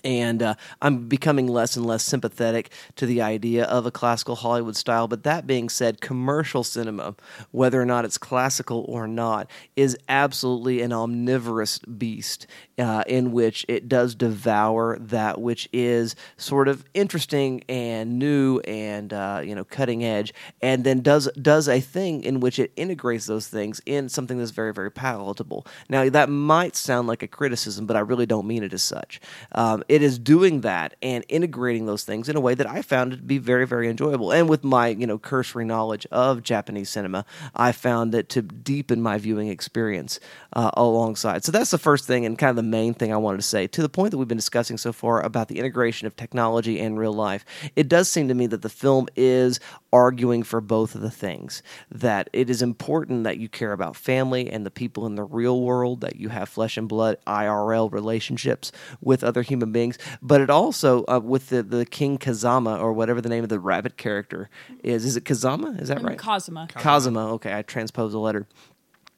[0.04, 4.76] and uh, I'm becoming less and less sympathetic to the idea of a classical Hollywood
[4.76, 5.08] style.
[5.08, 7.16] But that being said, commercial cinema,
[7.52, 13.66] whether or not it's classical or not, is absolutely an omnivorous beast uh, in which
[13.68, 19.64] it does devour that which is sort of interesting and new and uh, you know
[19.64, 24.10] cutting edge, and then does does a thing in which it integrates those things in
[24.10, 25.66] something that's very very palatable.
[25.90, 29.20] Now that might sound like a criticism, but I really don't mean it as such.
[29.52, 33.12] Um, it is doing that and integrating those things in a way that I found
[33.12, 34.32] to be very, very enjoyable.
[34.32, 39.02] And with my, you know, cursory knowledge of Japanese cinema, I found it to deepen
[39.02, 40.20] my viewing experience
[40.54, 41.44] uh, alongside.
[41.44, 43.68] So that's the first thing and kind of the main thing I wanted to say.
[43.68, 46.98] To the point that we've been discussing so far about the integration of technology and
[46.98, 47.46] real life,
[47.76, 49.60] it does seem to me that the film is
[49.92, 51.62] arguing for both of the things.
[51.92, 55.62] That it is important that you care about family and the people in the real
[55.62, 58.72] world, that you have flesh and blood IRL relationships
[59.02, 63.22] with other human beings, but it also uh, with the the King Kazama or whatever
[63.22, 64.50] the name of the rabbit character
[64.84, 65.06] is.
[65.06, 65.80] Is it Kazama?
[65.82, 66.18] Is that Um, right?
[66.18, 66.68] Kazama.
[66.70, 67.34] Kazuma.
[67.34, 68.48] Okay, I transposed a letter.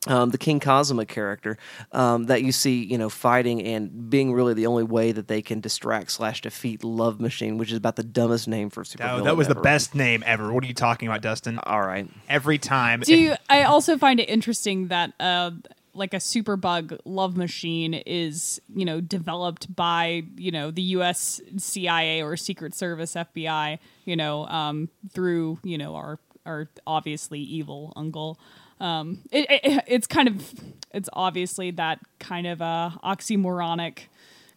[0.07, 1.57] Um, the King Kazuma character
[1.91, 5.41] um, that you see, you know, fighting and being really the only way that they
[5.41, 9.03] can distract slash defeat Love Machine, which is about the dumbest name for super.
[9.03, 10.53] No, that was the best name ever.
[10.53, 11.59] What are you talking about, Dustin?
[11.59, 12.07] All right.
[12.29, 13.01] Every time.
[13.01, 15.51] Do you, I also find it interesting that uh,
[15.95, 21.41] like a superbug love machine is you know developed by you know the U.S.
[21.57, 27.93] CIA or Secret Service FBI you know um, through you know our our obviously evil
[27.95, 28.39] uncle.
[28.79, 30.53] Um, it, it, it's kind of
[30.93, 34.07] it's obviously that kind of uh, oxymoronic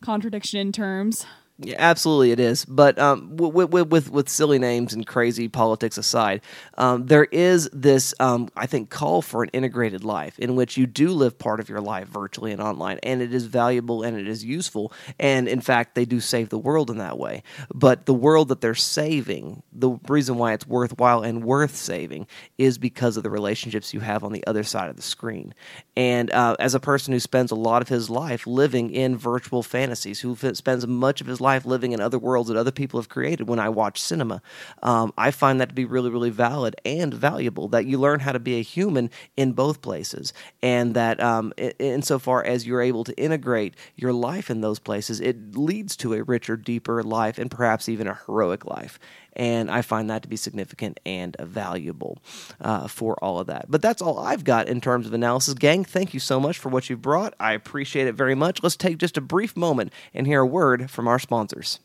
[0.01, 1.27] contradiction in terms.
[1.61, 2.65] Yeah, absolutely, it is.
[2.65, 6.41] But um, with, with with silly names and crazy politics aside,
[6.77, 10.87] um, there is this um, I think call for an integrated life in which you
[10.87, 14.29] do live part of your life virtually and online, and it is valuable and it
[14.29, 14.93] is useful.
[15.19, 17.43] And in fact, they do save the world in that way.
[17.75, 22.79] But the world that they're saving, the reason why it's worthwhile and worth saving, is
[22.79, 25.53] because of the relationships you have on the other side of the screen.
[25.97, 29.65] And uh, as a person who spends a lot of his life living in virtual
[29.65, 33.01] fantasies, who f- spends much of his life living in other worlds that other people
[33.01, 34.43] have created when I watch cinema,
[34.83, 37.69] um, I find that to be really, really valid and valuable.
[37.69, 40.33] That you learn how to be a human in both places,
[40.63, 45.57] and that um, insofar as you're able to integrate your life in those places, it
[45.57, 48.99] leads to a richer, deeper life, and perhaps even a heroic life.
[49.39, 52.19] And I find that to be significant and valuable
[52.61, 53.71] uh, for all of that.
[53.71, 55.55] But that's all I've got in terms of analysis.
[55.55, 57.35] Gang, thank you so much for what you've brought.
[57.39, 58.63] I appreciate it very much.
[58.63, 61.79] Let's take just a brief moment and hear a word from our sponsors.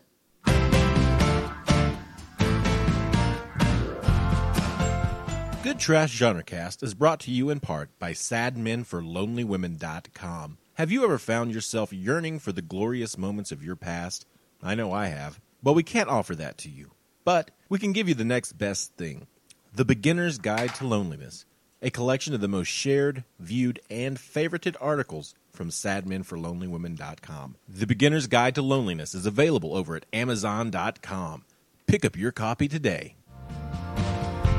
[5.63, 10.57] Good Trash Genrecast is brought to you in part by SadMenForLonelyWomen.com.
[10.73, 14.27] Have you ever found yourself yearning for the glorious moments of your past?
[14.61, 15.39] I know I have.
[15.63, 16.91] But we can't offer that to you.
[17.23, 19.27] But we can give you the next best thing
[19.73, 21.45] The Beginner's Guide to Loneliness,
[21.81, 27.55] a collection of the most shared, viewed, and favorited articles from SadMenForLonelyWomen.com.
[27.67, 31.45] The Beginner's Guide to Loneliness is available over at Amazon.com.
[31.87, 33.15] Pick up your copy today.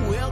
[0.09, 0.31] Well,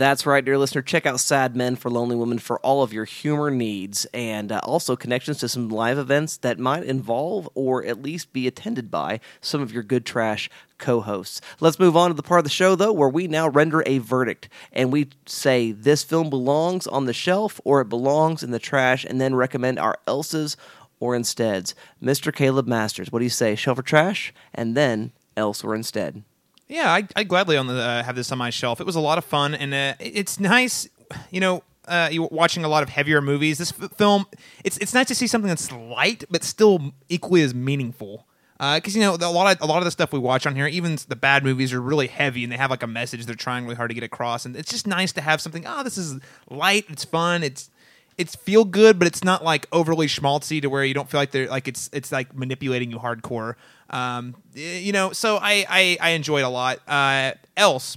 [0.00, 0.80] That's right, dear listener.
[0.80, 4.58] Check out Sad Men for Lonely Women for all of your humor needs and uh,
[4.62, 9.20] also connections to some live events that might involve or at least be attended by
[9.42, 10.48] some of your good trash
[10.78, 11.42] co hosts.
[11.60, 13.98] Let's move on to the part of the show, though, where we now render a
[13.98, 18.58] verdict and we say this film belongs on the shelf or it belongs in the
[18.58, 20.56] trash and then recommend our else's
[20.98, 21.74] or insteads.
[22.02, 22.34] Mr.
[22.34, 23.54] Caleb Masters, what do you say?
[23.54, 24.32] Shelf or trash?
[24.54, 26.22] And then else or instead.
[26.70, 28.80] Yeah, I, I gladly on the, uh, have this on my shelf.
[28.80, 30.88] It was a lot of fun, and uh, it's nice,
[31.30, 31.62] you know.
[31.88, 33.58] Uh, you watching a lot of heavier movies.
[33.58, 34.26] This f- film,
[34.62, 38.26] it's it's nice to see something that's light but still equally as meaningful.
[38.58, 40.68] Because you know a lot of a lot of the stuff we watch on here,
[40.68, 43.64] even the bad movies, are really heavy and they have like a message they're trying
[43.64, 44.46] really hard to get across.
[44.46, 45.64] And it's just nice to have something.
[45.66, 46.84] Oh, this is light.
[46.88, 47.42] It's fun.
[47.42, 47.70] It's
[48.18, 51.30] it's feel good, but it's not like overly schmaltzy to where you don't feel like
[51.30, 53.54] they're like it's it's like manipulating you hardcore.
[53.90, 56.78] Um, you know, so I I, I enjoyed a lot.
[56.86, 57.96] Uh, else,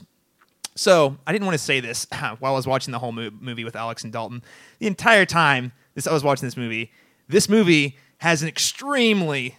[0.76, 2.08] so I didn't want to say this
[2.40, 4.44] while I was watching the whole mo- movie with Alex and Dalton.
[4.80, 6.92] The entire time this I was watching this movie,
[7.28, 9.56] this movie has an extremely,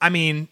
[0.00, 0.48] I mean,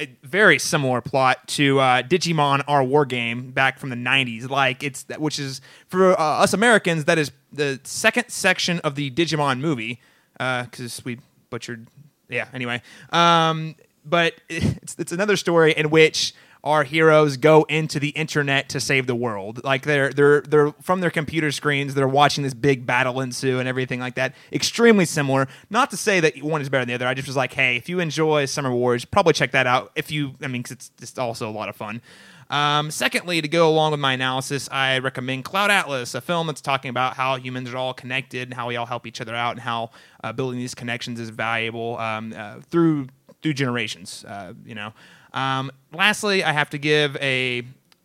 [0.00, 4.48] a very similar plot to uh, Digimon Our War Game back from the '90s.
[4.48, 8.94] Like it's that which is for uh, us Americans that is the second section of
[8.94, 10.00] the Digimon movie
[10.32, 11.18] because we
[11.50, 11.86] butchered.
[12.28, 12.46] Yeah.
[12.54, 13.74] Anyway, um,
[14.04, 19.06] but it's it's another story in which our heroes go into the internet to save
[19.06, 19.64] the world.
[19.64, 23.68] Like they're they're they're from their computer screens, they're watching this big battle ensue and
[23.68, 24.34] everything like that.
[24.52, 25.48] Extremely similar.
[25.70, 27.06] Not to say that one is better than the other.
[27.06, 29.92] I just was like, hey, if you enjoy Summer Wars, probably check that out.
[29.96, 32.02] If you, I mean, it's just also a lot of fun.
[32.50, 36.60] Um, secondly, to go along with my analysis, I recommend Cloud Atlas, a film that's
[36.60, 39.52] talking about how humans are all connected and how we all help each other out,
[39.52, 39.90] and how
[40.24, 43.06] uh, building these connections is valuable um, uh, through
[43.42, 44.24] through generations.
[44.24, 44.92] Uh, you know.
[45.32, 47.62] Um, lastly, I have to give a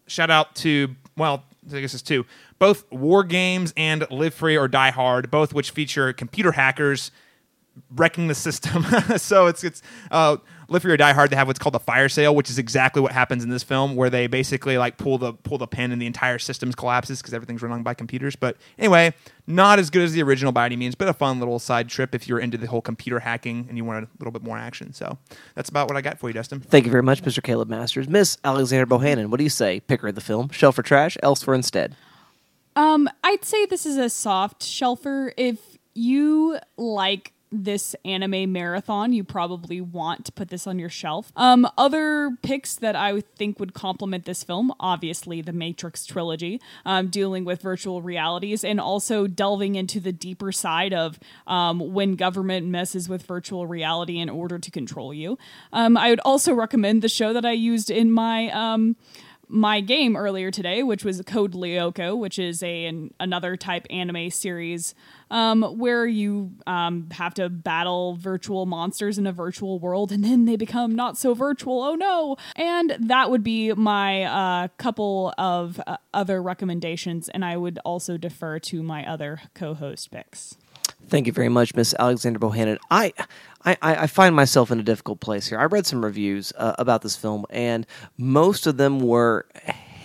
[0.08, 2.26] shout out to well, I guess it's two,
[2.60, 7.12] both War Games and Live Free or Die Hard, both which feature computer hackers
[7.96, 8.84] wrecking the system.
[9.18, 9.82] so it's it's
[10.12, 11.30] uh, Live Free or Die Hard.
[11.30, 13.95] They have what's called the fire sale, which is exactly what happens in this film,
[13.95, 17.34] where they basically like pull the pull the pin and the entire system collapses because
[17.34, 18.36] everything's run on by computers.
[18.36, 19.13] But anyway,
[19.47, 22.16] not as good as the original by any means, but a fun little side trip
[22.16, 24.93] if you're into the whole computer hacking and you want a little bit more action.
[24.93, 25.18] So
[25.53, 26.59] that's about what I got for you, Dustin.
[26.59, 27.43] Thank you very much, Mr.
[27.43, 28.07] Caleb Masters.
[28.07, 29.80] Miss Alexandra Bohannon, what do you say?
[29.82, 31.95] Picker of the film, shelf or trash, elsewhere instead?
[32.76, 35.32] Um, I'd say this is a soft shelfer.
[35.38, 35.59] If
[35.93, 37.32] you like
[37.64, 41.32] this anime marathon, you probably want to put this on your shelf.
[41.36, 47.08] Um, other picks that I think would complement this film, obviously the Matrix trilogy, um,
[47.08, 52.68] dealing with virtual realities, and also delving into the deeper side of um, when government
[52.68, 55.38] messes with virtual reality in order to control you.
[55.72, 58.95] Um, I would also recommend the show that I used in my um,
[59.48, 64.30] my game earlier today, which was Code Lyoko, which is a an, another type anime
[64.30, 64.96] series
[65.32, 70.46] um, where you um, have to battle virtual monsters in a virtual world, and then
[70.46, 71.82] they become not so virtual.
[71.84, 72.38] Oh no!
[72.56, 78.18] And that would be my uh, couple of uh, other recommendations, and I would also
[78.18, 80.58] defer to my other co-host picks.
[81.08, 82.78] Thank you very much, Miss Alexandra Bohannon.
[82.89, 83.14] I,
[83.64, 85.60] I, I I find myself in a difficult place here.
[85.60, 87.86] I read some reviews uh, about this film, and
[88.18, 89.45] most of them were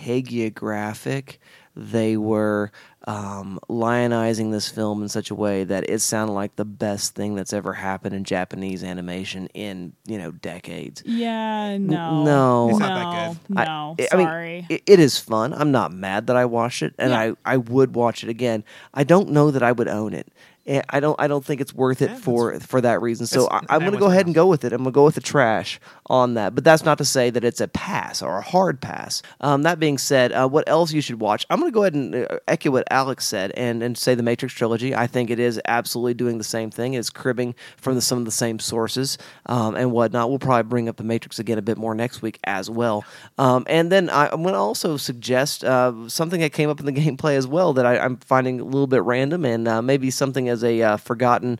[0.03, 1.37] hagiographic.
[1.75, 2.71] They were
[3.07, 7.33] um, lionizing this film in such a way that it sounded like the best thing
[7.33, 11.01] that's ever happened in Japanese animation in you know decades.
[11.05, 12.69] Yeah, no, no.
[12.71, 12.95] It's no, not
[13.37, 13.57] that good.
[13.57, 13.95] I- no.
[14.11, 15.53] I, mean, it, it is fun.
[15.53, 17.33] I'm not mad that I watched it, and Yeah.
[17.45, 18.63] I, I would watch it again.
[18.93, 20.27] I don't know that I would own it.
[20.65, 23.25] And I don't I don't think it's worth it for for that reason.
[23.25, 24.73] So I, I'm going to go ahead and go with it.
[24.73, 26.53] I'm going to go with the trash on that.
[26.53, 29.23] But that's not to say that it's a pass or a hard pass.
[29.39, 31.45] Um, that being said, uh, what else you should watch?
[31.49, 34.23] I'm going to go ahead and uh, echo what Alex said and and say the
[34.23, 34.93] Matrix trilogy.
[34.95, 36.93] I think it is absolutely doing the same thing.
[36.93, 40.29] It's cribbing from the, some of the same sources um, and whatnot.
[40.29, 43.03] We'll probably bring up the Matrix again a bit more next week as well.
[43.37, 46.85] Um, and then I, I'm going to also suggest uh, something that came up in
[46.85, 50.11] the gameplay as well that I, I'm finding a little bit random and uh, maybe
[50.11, 51.59] something as a uh, forgotten,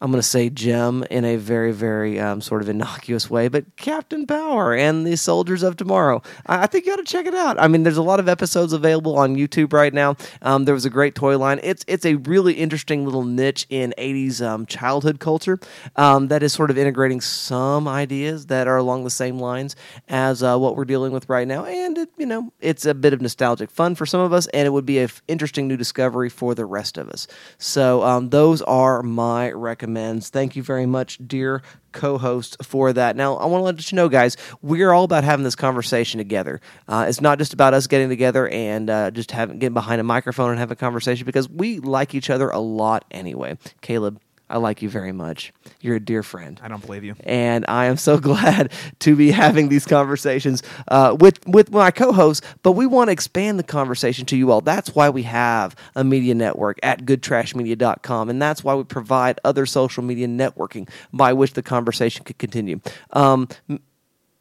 [0.00, 3.48] I'm going to say gem in a very, very um, sort of innocuous way.
[3.48, 6.22] But Captain Power and the Soldiers of Tomorrow.
[6.46, 7.60] I, I think you ought to check it out.
[7.60, 10.16] I mean, there's a lot of episodes available on YouTube right now.
[10.40, 11.60] Um, there was a great toy line.
[11.62, 15.58] It's it's a really interesting little niche in 80s um, childhood culture
[15.96, 19.76] um, that is sort of integrating some ideas that are along the same lines
[20.08, 21.66] as uh, what we're dealing with right now.
[21.66, 24.66] And it, you know, it's a bit of nostalgic fun for some of us, and
[24.66, 27.26] it would be an interesting new discovery for the rest of us.
[27.58, 30.28] So those are my recommends.
[30.28, 31.62] Thank you very much, dear
[31.92, 33.16] co-host for that.
[33.16, 36.60] Now, I want to let you know, guys, we're all about having this conversation together.
[36.88, 40.04] Uh, it's not just about us getting together and uh, just having getting behind a
[40.04, 43.58] microphone and have a conversation because we like each other a lot anyway.
[43.80, 44.20] Caleb,
[44.50, 45.52] I like you very much.
[45.80, 46.60] You're a dear friend.
[46.62, 47.14] I don't believe you.
[47.20, 52.44] And I am so glad to be having these conversations uh, with with my co-hosts.
[52.62, 54.60] But we want to expand the conversation to you all.
[54.60, 59.66] That's why we have a media network at GoodTrashMedia.com, and that's why we provide other
[59.66, 62.80] social media networking by which the conversation could continue.
[63.12, 63.48] Um,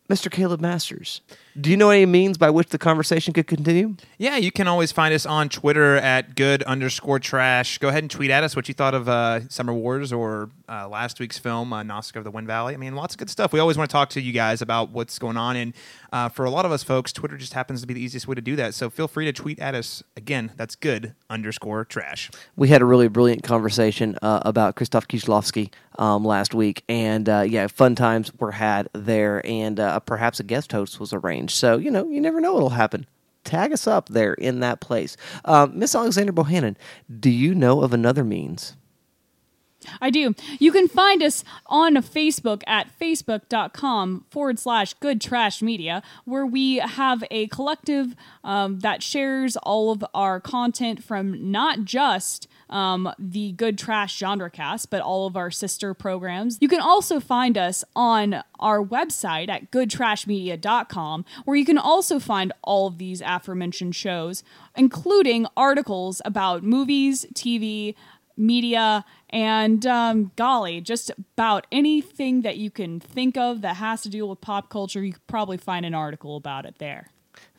[0.10, 0.32] Mr.
[0.32, 1.22] Caleb Masters,
[1.60, 3.96] do you know any means by which the conversation could continue?
[4.18, 7.78] Yeah, you can always find us on Twitter at good underscore trash.
[7.78, 10.88] Go ahead and tweet at us what you thought of uh, Summer Wars or uh,
[10.88, 12.74] last week's film, uh, Nosk of the Wind Valley.
[12.74, 13.54] I mean, lots of good stuff.
[13.54, 15.56] We always want to talk to you guys about what's going on.
[15.56, 15.74] And
[16.12, 18.36] uh, for a lot of us folks, Twitter just happens to be the easiest way
[18.36, 18.74] to do that.
[18.74, 20.04] So feel free to tweet at us.
[20.16, 22.30] Again, that's good underscore trash.
[22.56, 27.42] we had a really brilliant conversation uh, about Krzysztof Kieślowski um, last week, and uh,
[27.42, 31.39] yeah, fun times were had there, and uh, perhaps a guest host was arranged.
[31.48, 33.06] So you know, you never know what'll happen.
[33.46, 35.16] Tag us up there in that place,
[35.46, 36.76] um, Miss Alexandra Bohannon.
[37.20, 38.76] Do you know of another means?
[40.02, 40.36] I do.
[40.60, 46.78] You can find us on Facebook at facebook.com forward slash good trash media, where we
[46.78, 53.52] have a collective um, that shares all of our content from not just um, the
[53.54, 56.58] Good Trash genre cast, but all of our sister programs.
[56.62, 62.54] You can also find us on our website at goodtrashmedia.com, where you can also find
[62.64, 64.44] all of these aforementioned shows,
[64.76, 67.96] including articles about movies, TV,
[68.38, 74.10] media, and um, golly, just about anything that you can think of that has to
[74.10, 77.10] do with pop culture, you could probably find an article about it there.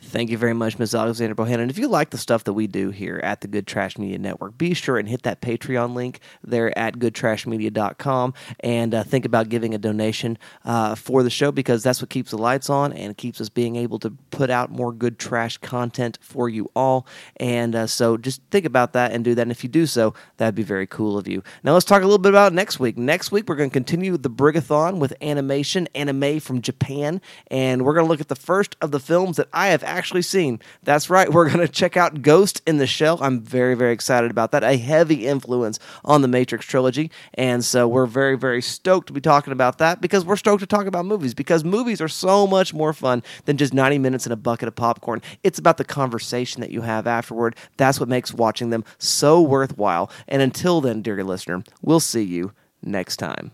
[0.03, 0.95] Thank you very much, Ms.
[0.95, 1.69] Alexandra Bohannon.
[1.69, 4.57] If you like the stuff that we do here at the Good Trash Media Network,
[4.57, 9.75] be sure and hit that Patreon link there at goodtrashmedia.com and uh, think about giving
[9.75, 13.43] a donation uh, for the show because that's what keeps the lights on and keeps
[13.43, 17.07] us being able to put out more good trash content for you all.
[17.37, 19.43] And uh, so just think about that and do that.
[19.43, 21.43] And if you do so, that'd be very cool of you.
[21.63, 22.97] Now let's talk a little bit about next week.
[22.97, 27.95] Next week, we're going to continue the Brigathon with animation, anime from Japan, and we're
[27.95, 30.61] going to look at the first of the films that I have actually seen.
[30.83, 33.19] That's right, we're going to check out Ghost in the Shell.
[33.21, 34.65] I'm very, very excited about that.
[34.65, 37.11] A heavy influence on the Matrix trilogy.
[37.35, 40.67] And so we're very, very stoked to be talking about that because we're stoked to
[40.67, 44.33] talk about movies because movies are so much more fun than just 90 minutes in
[44.33, 45.21] a bucket of popcorn.
[45.43, 47.57] It's about the conversation that you have afterward.
[47.77, 50.11] That's what makes watching them so worthwhile.
[50.29, 53.53] And until then, dear listener, we'll see you next time.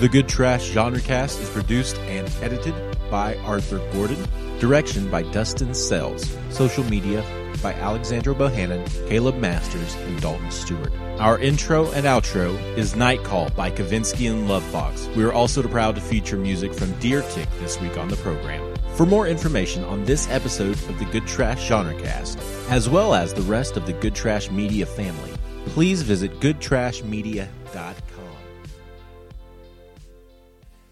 [0.00, 2.74] The Good Trash Genre Cast is produced and edited
[3.14, 4.18] by Arthur Gordon.
[4.58, 6.36] Direction by Dustin Sells.
[6.50, 7.24] Social media
[7.62, 10.92] by Alexandra Bohannon, Caleb Masters, and Dalton Stewart.
[11.20, 15.14] Our intro and outro is Night Call by Kavinsky and Lovefoxxx.
[15.14, 18.74] We are also proud to feature music from Deer Tick this week on the program.
[18.96, 23.32] For more information on this episode of the Good Trash Genre Cast, as well as
[23.32, 25.30] the rest of the Good Trash Media family,
[25.66, 28.13] please visit goodtrashmedia.com.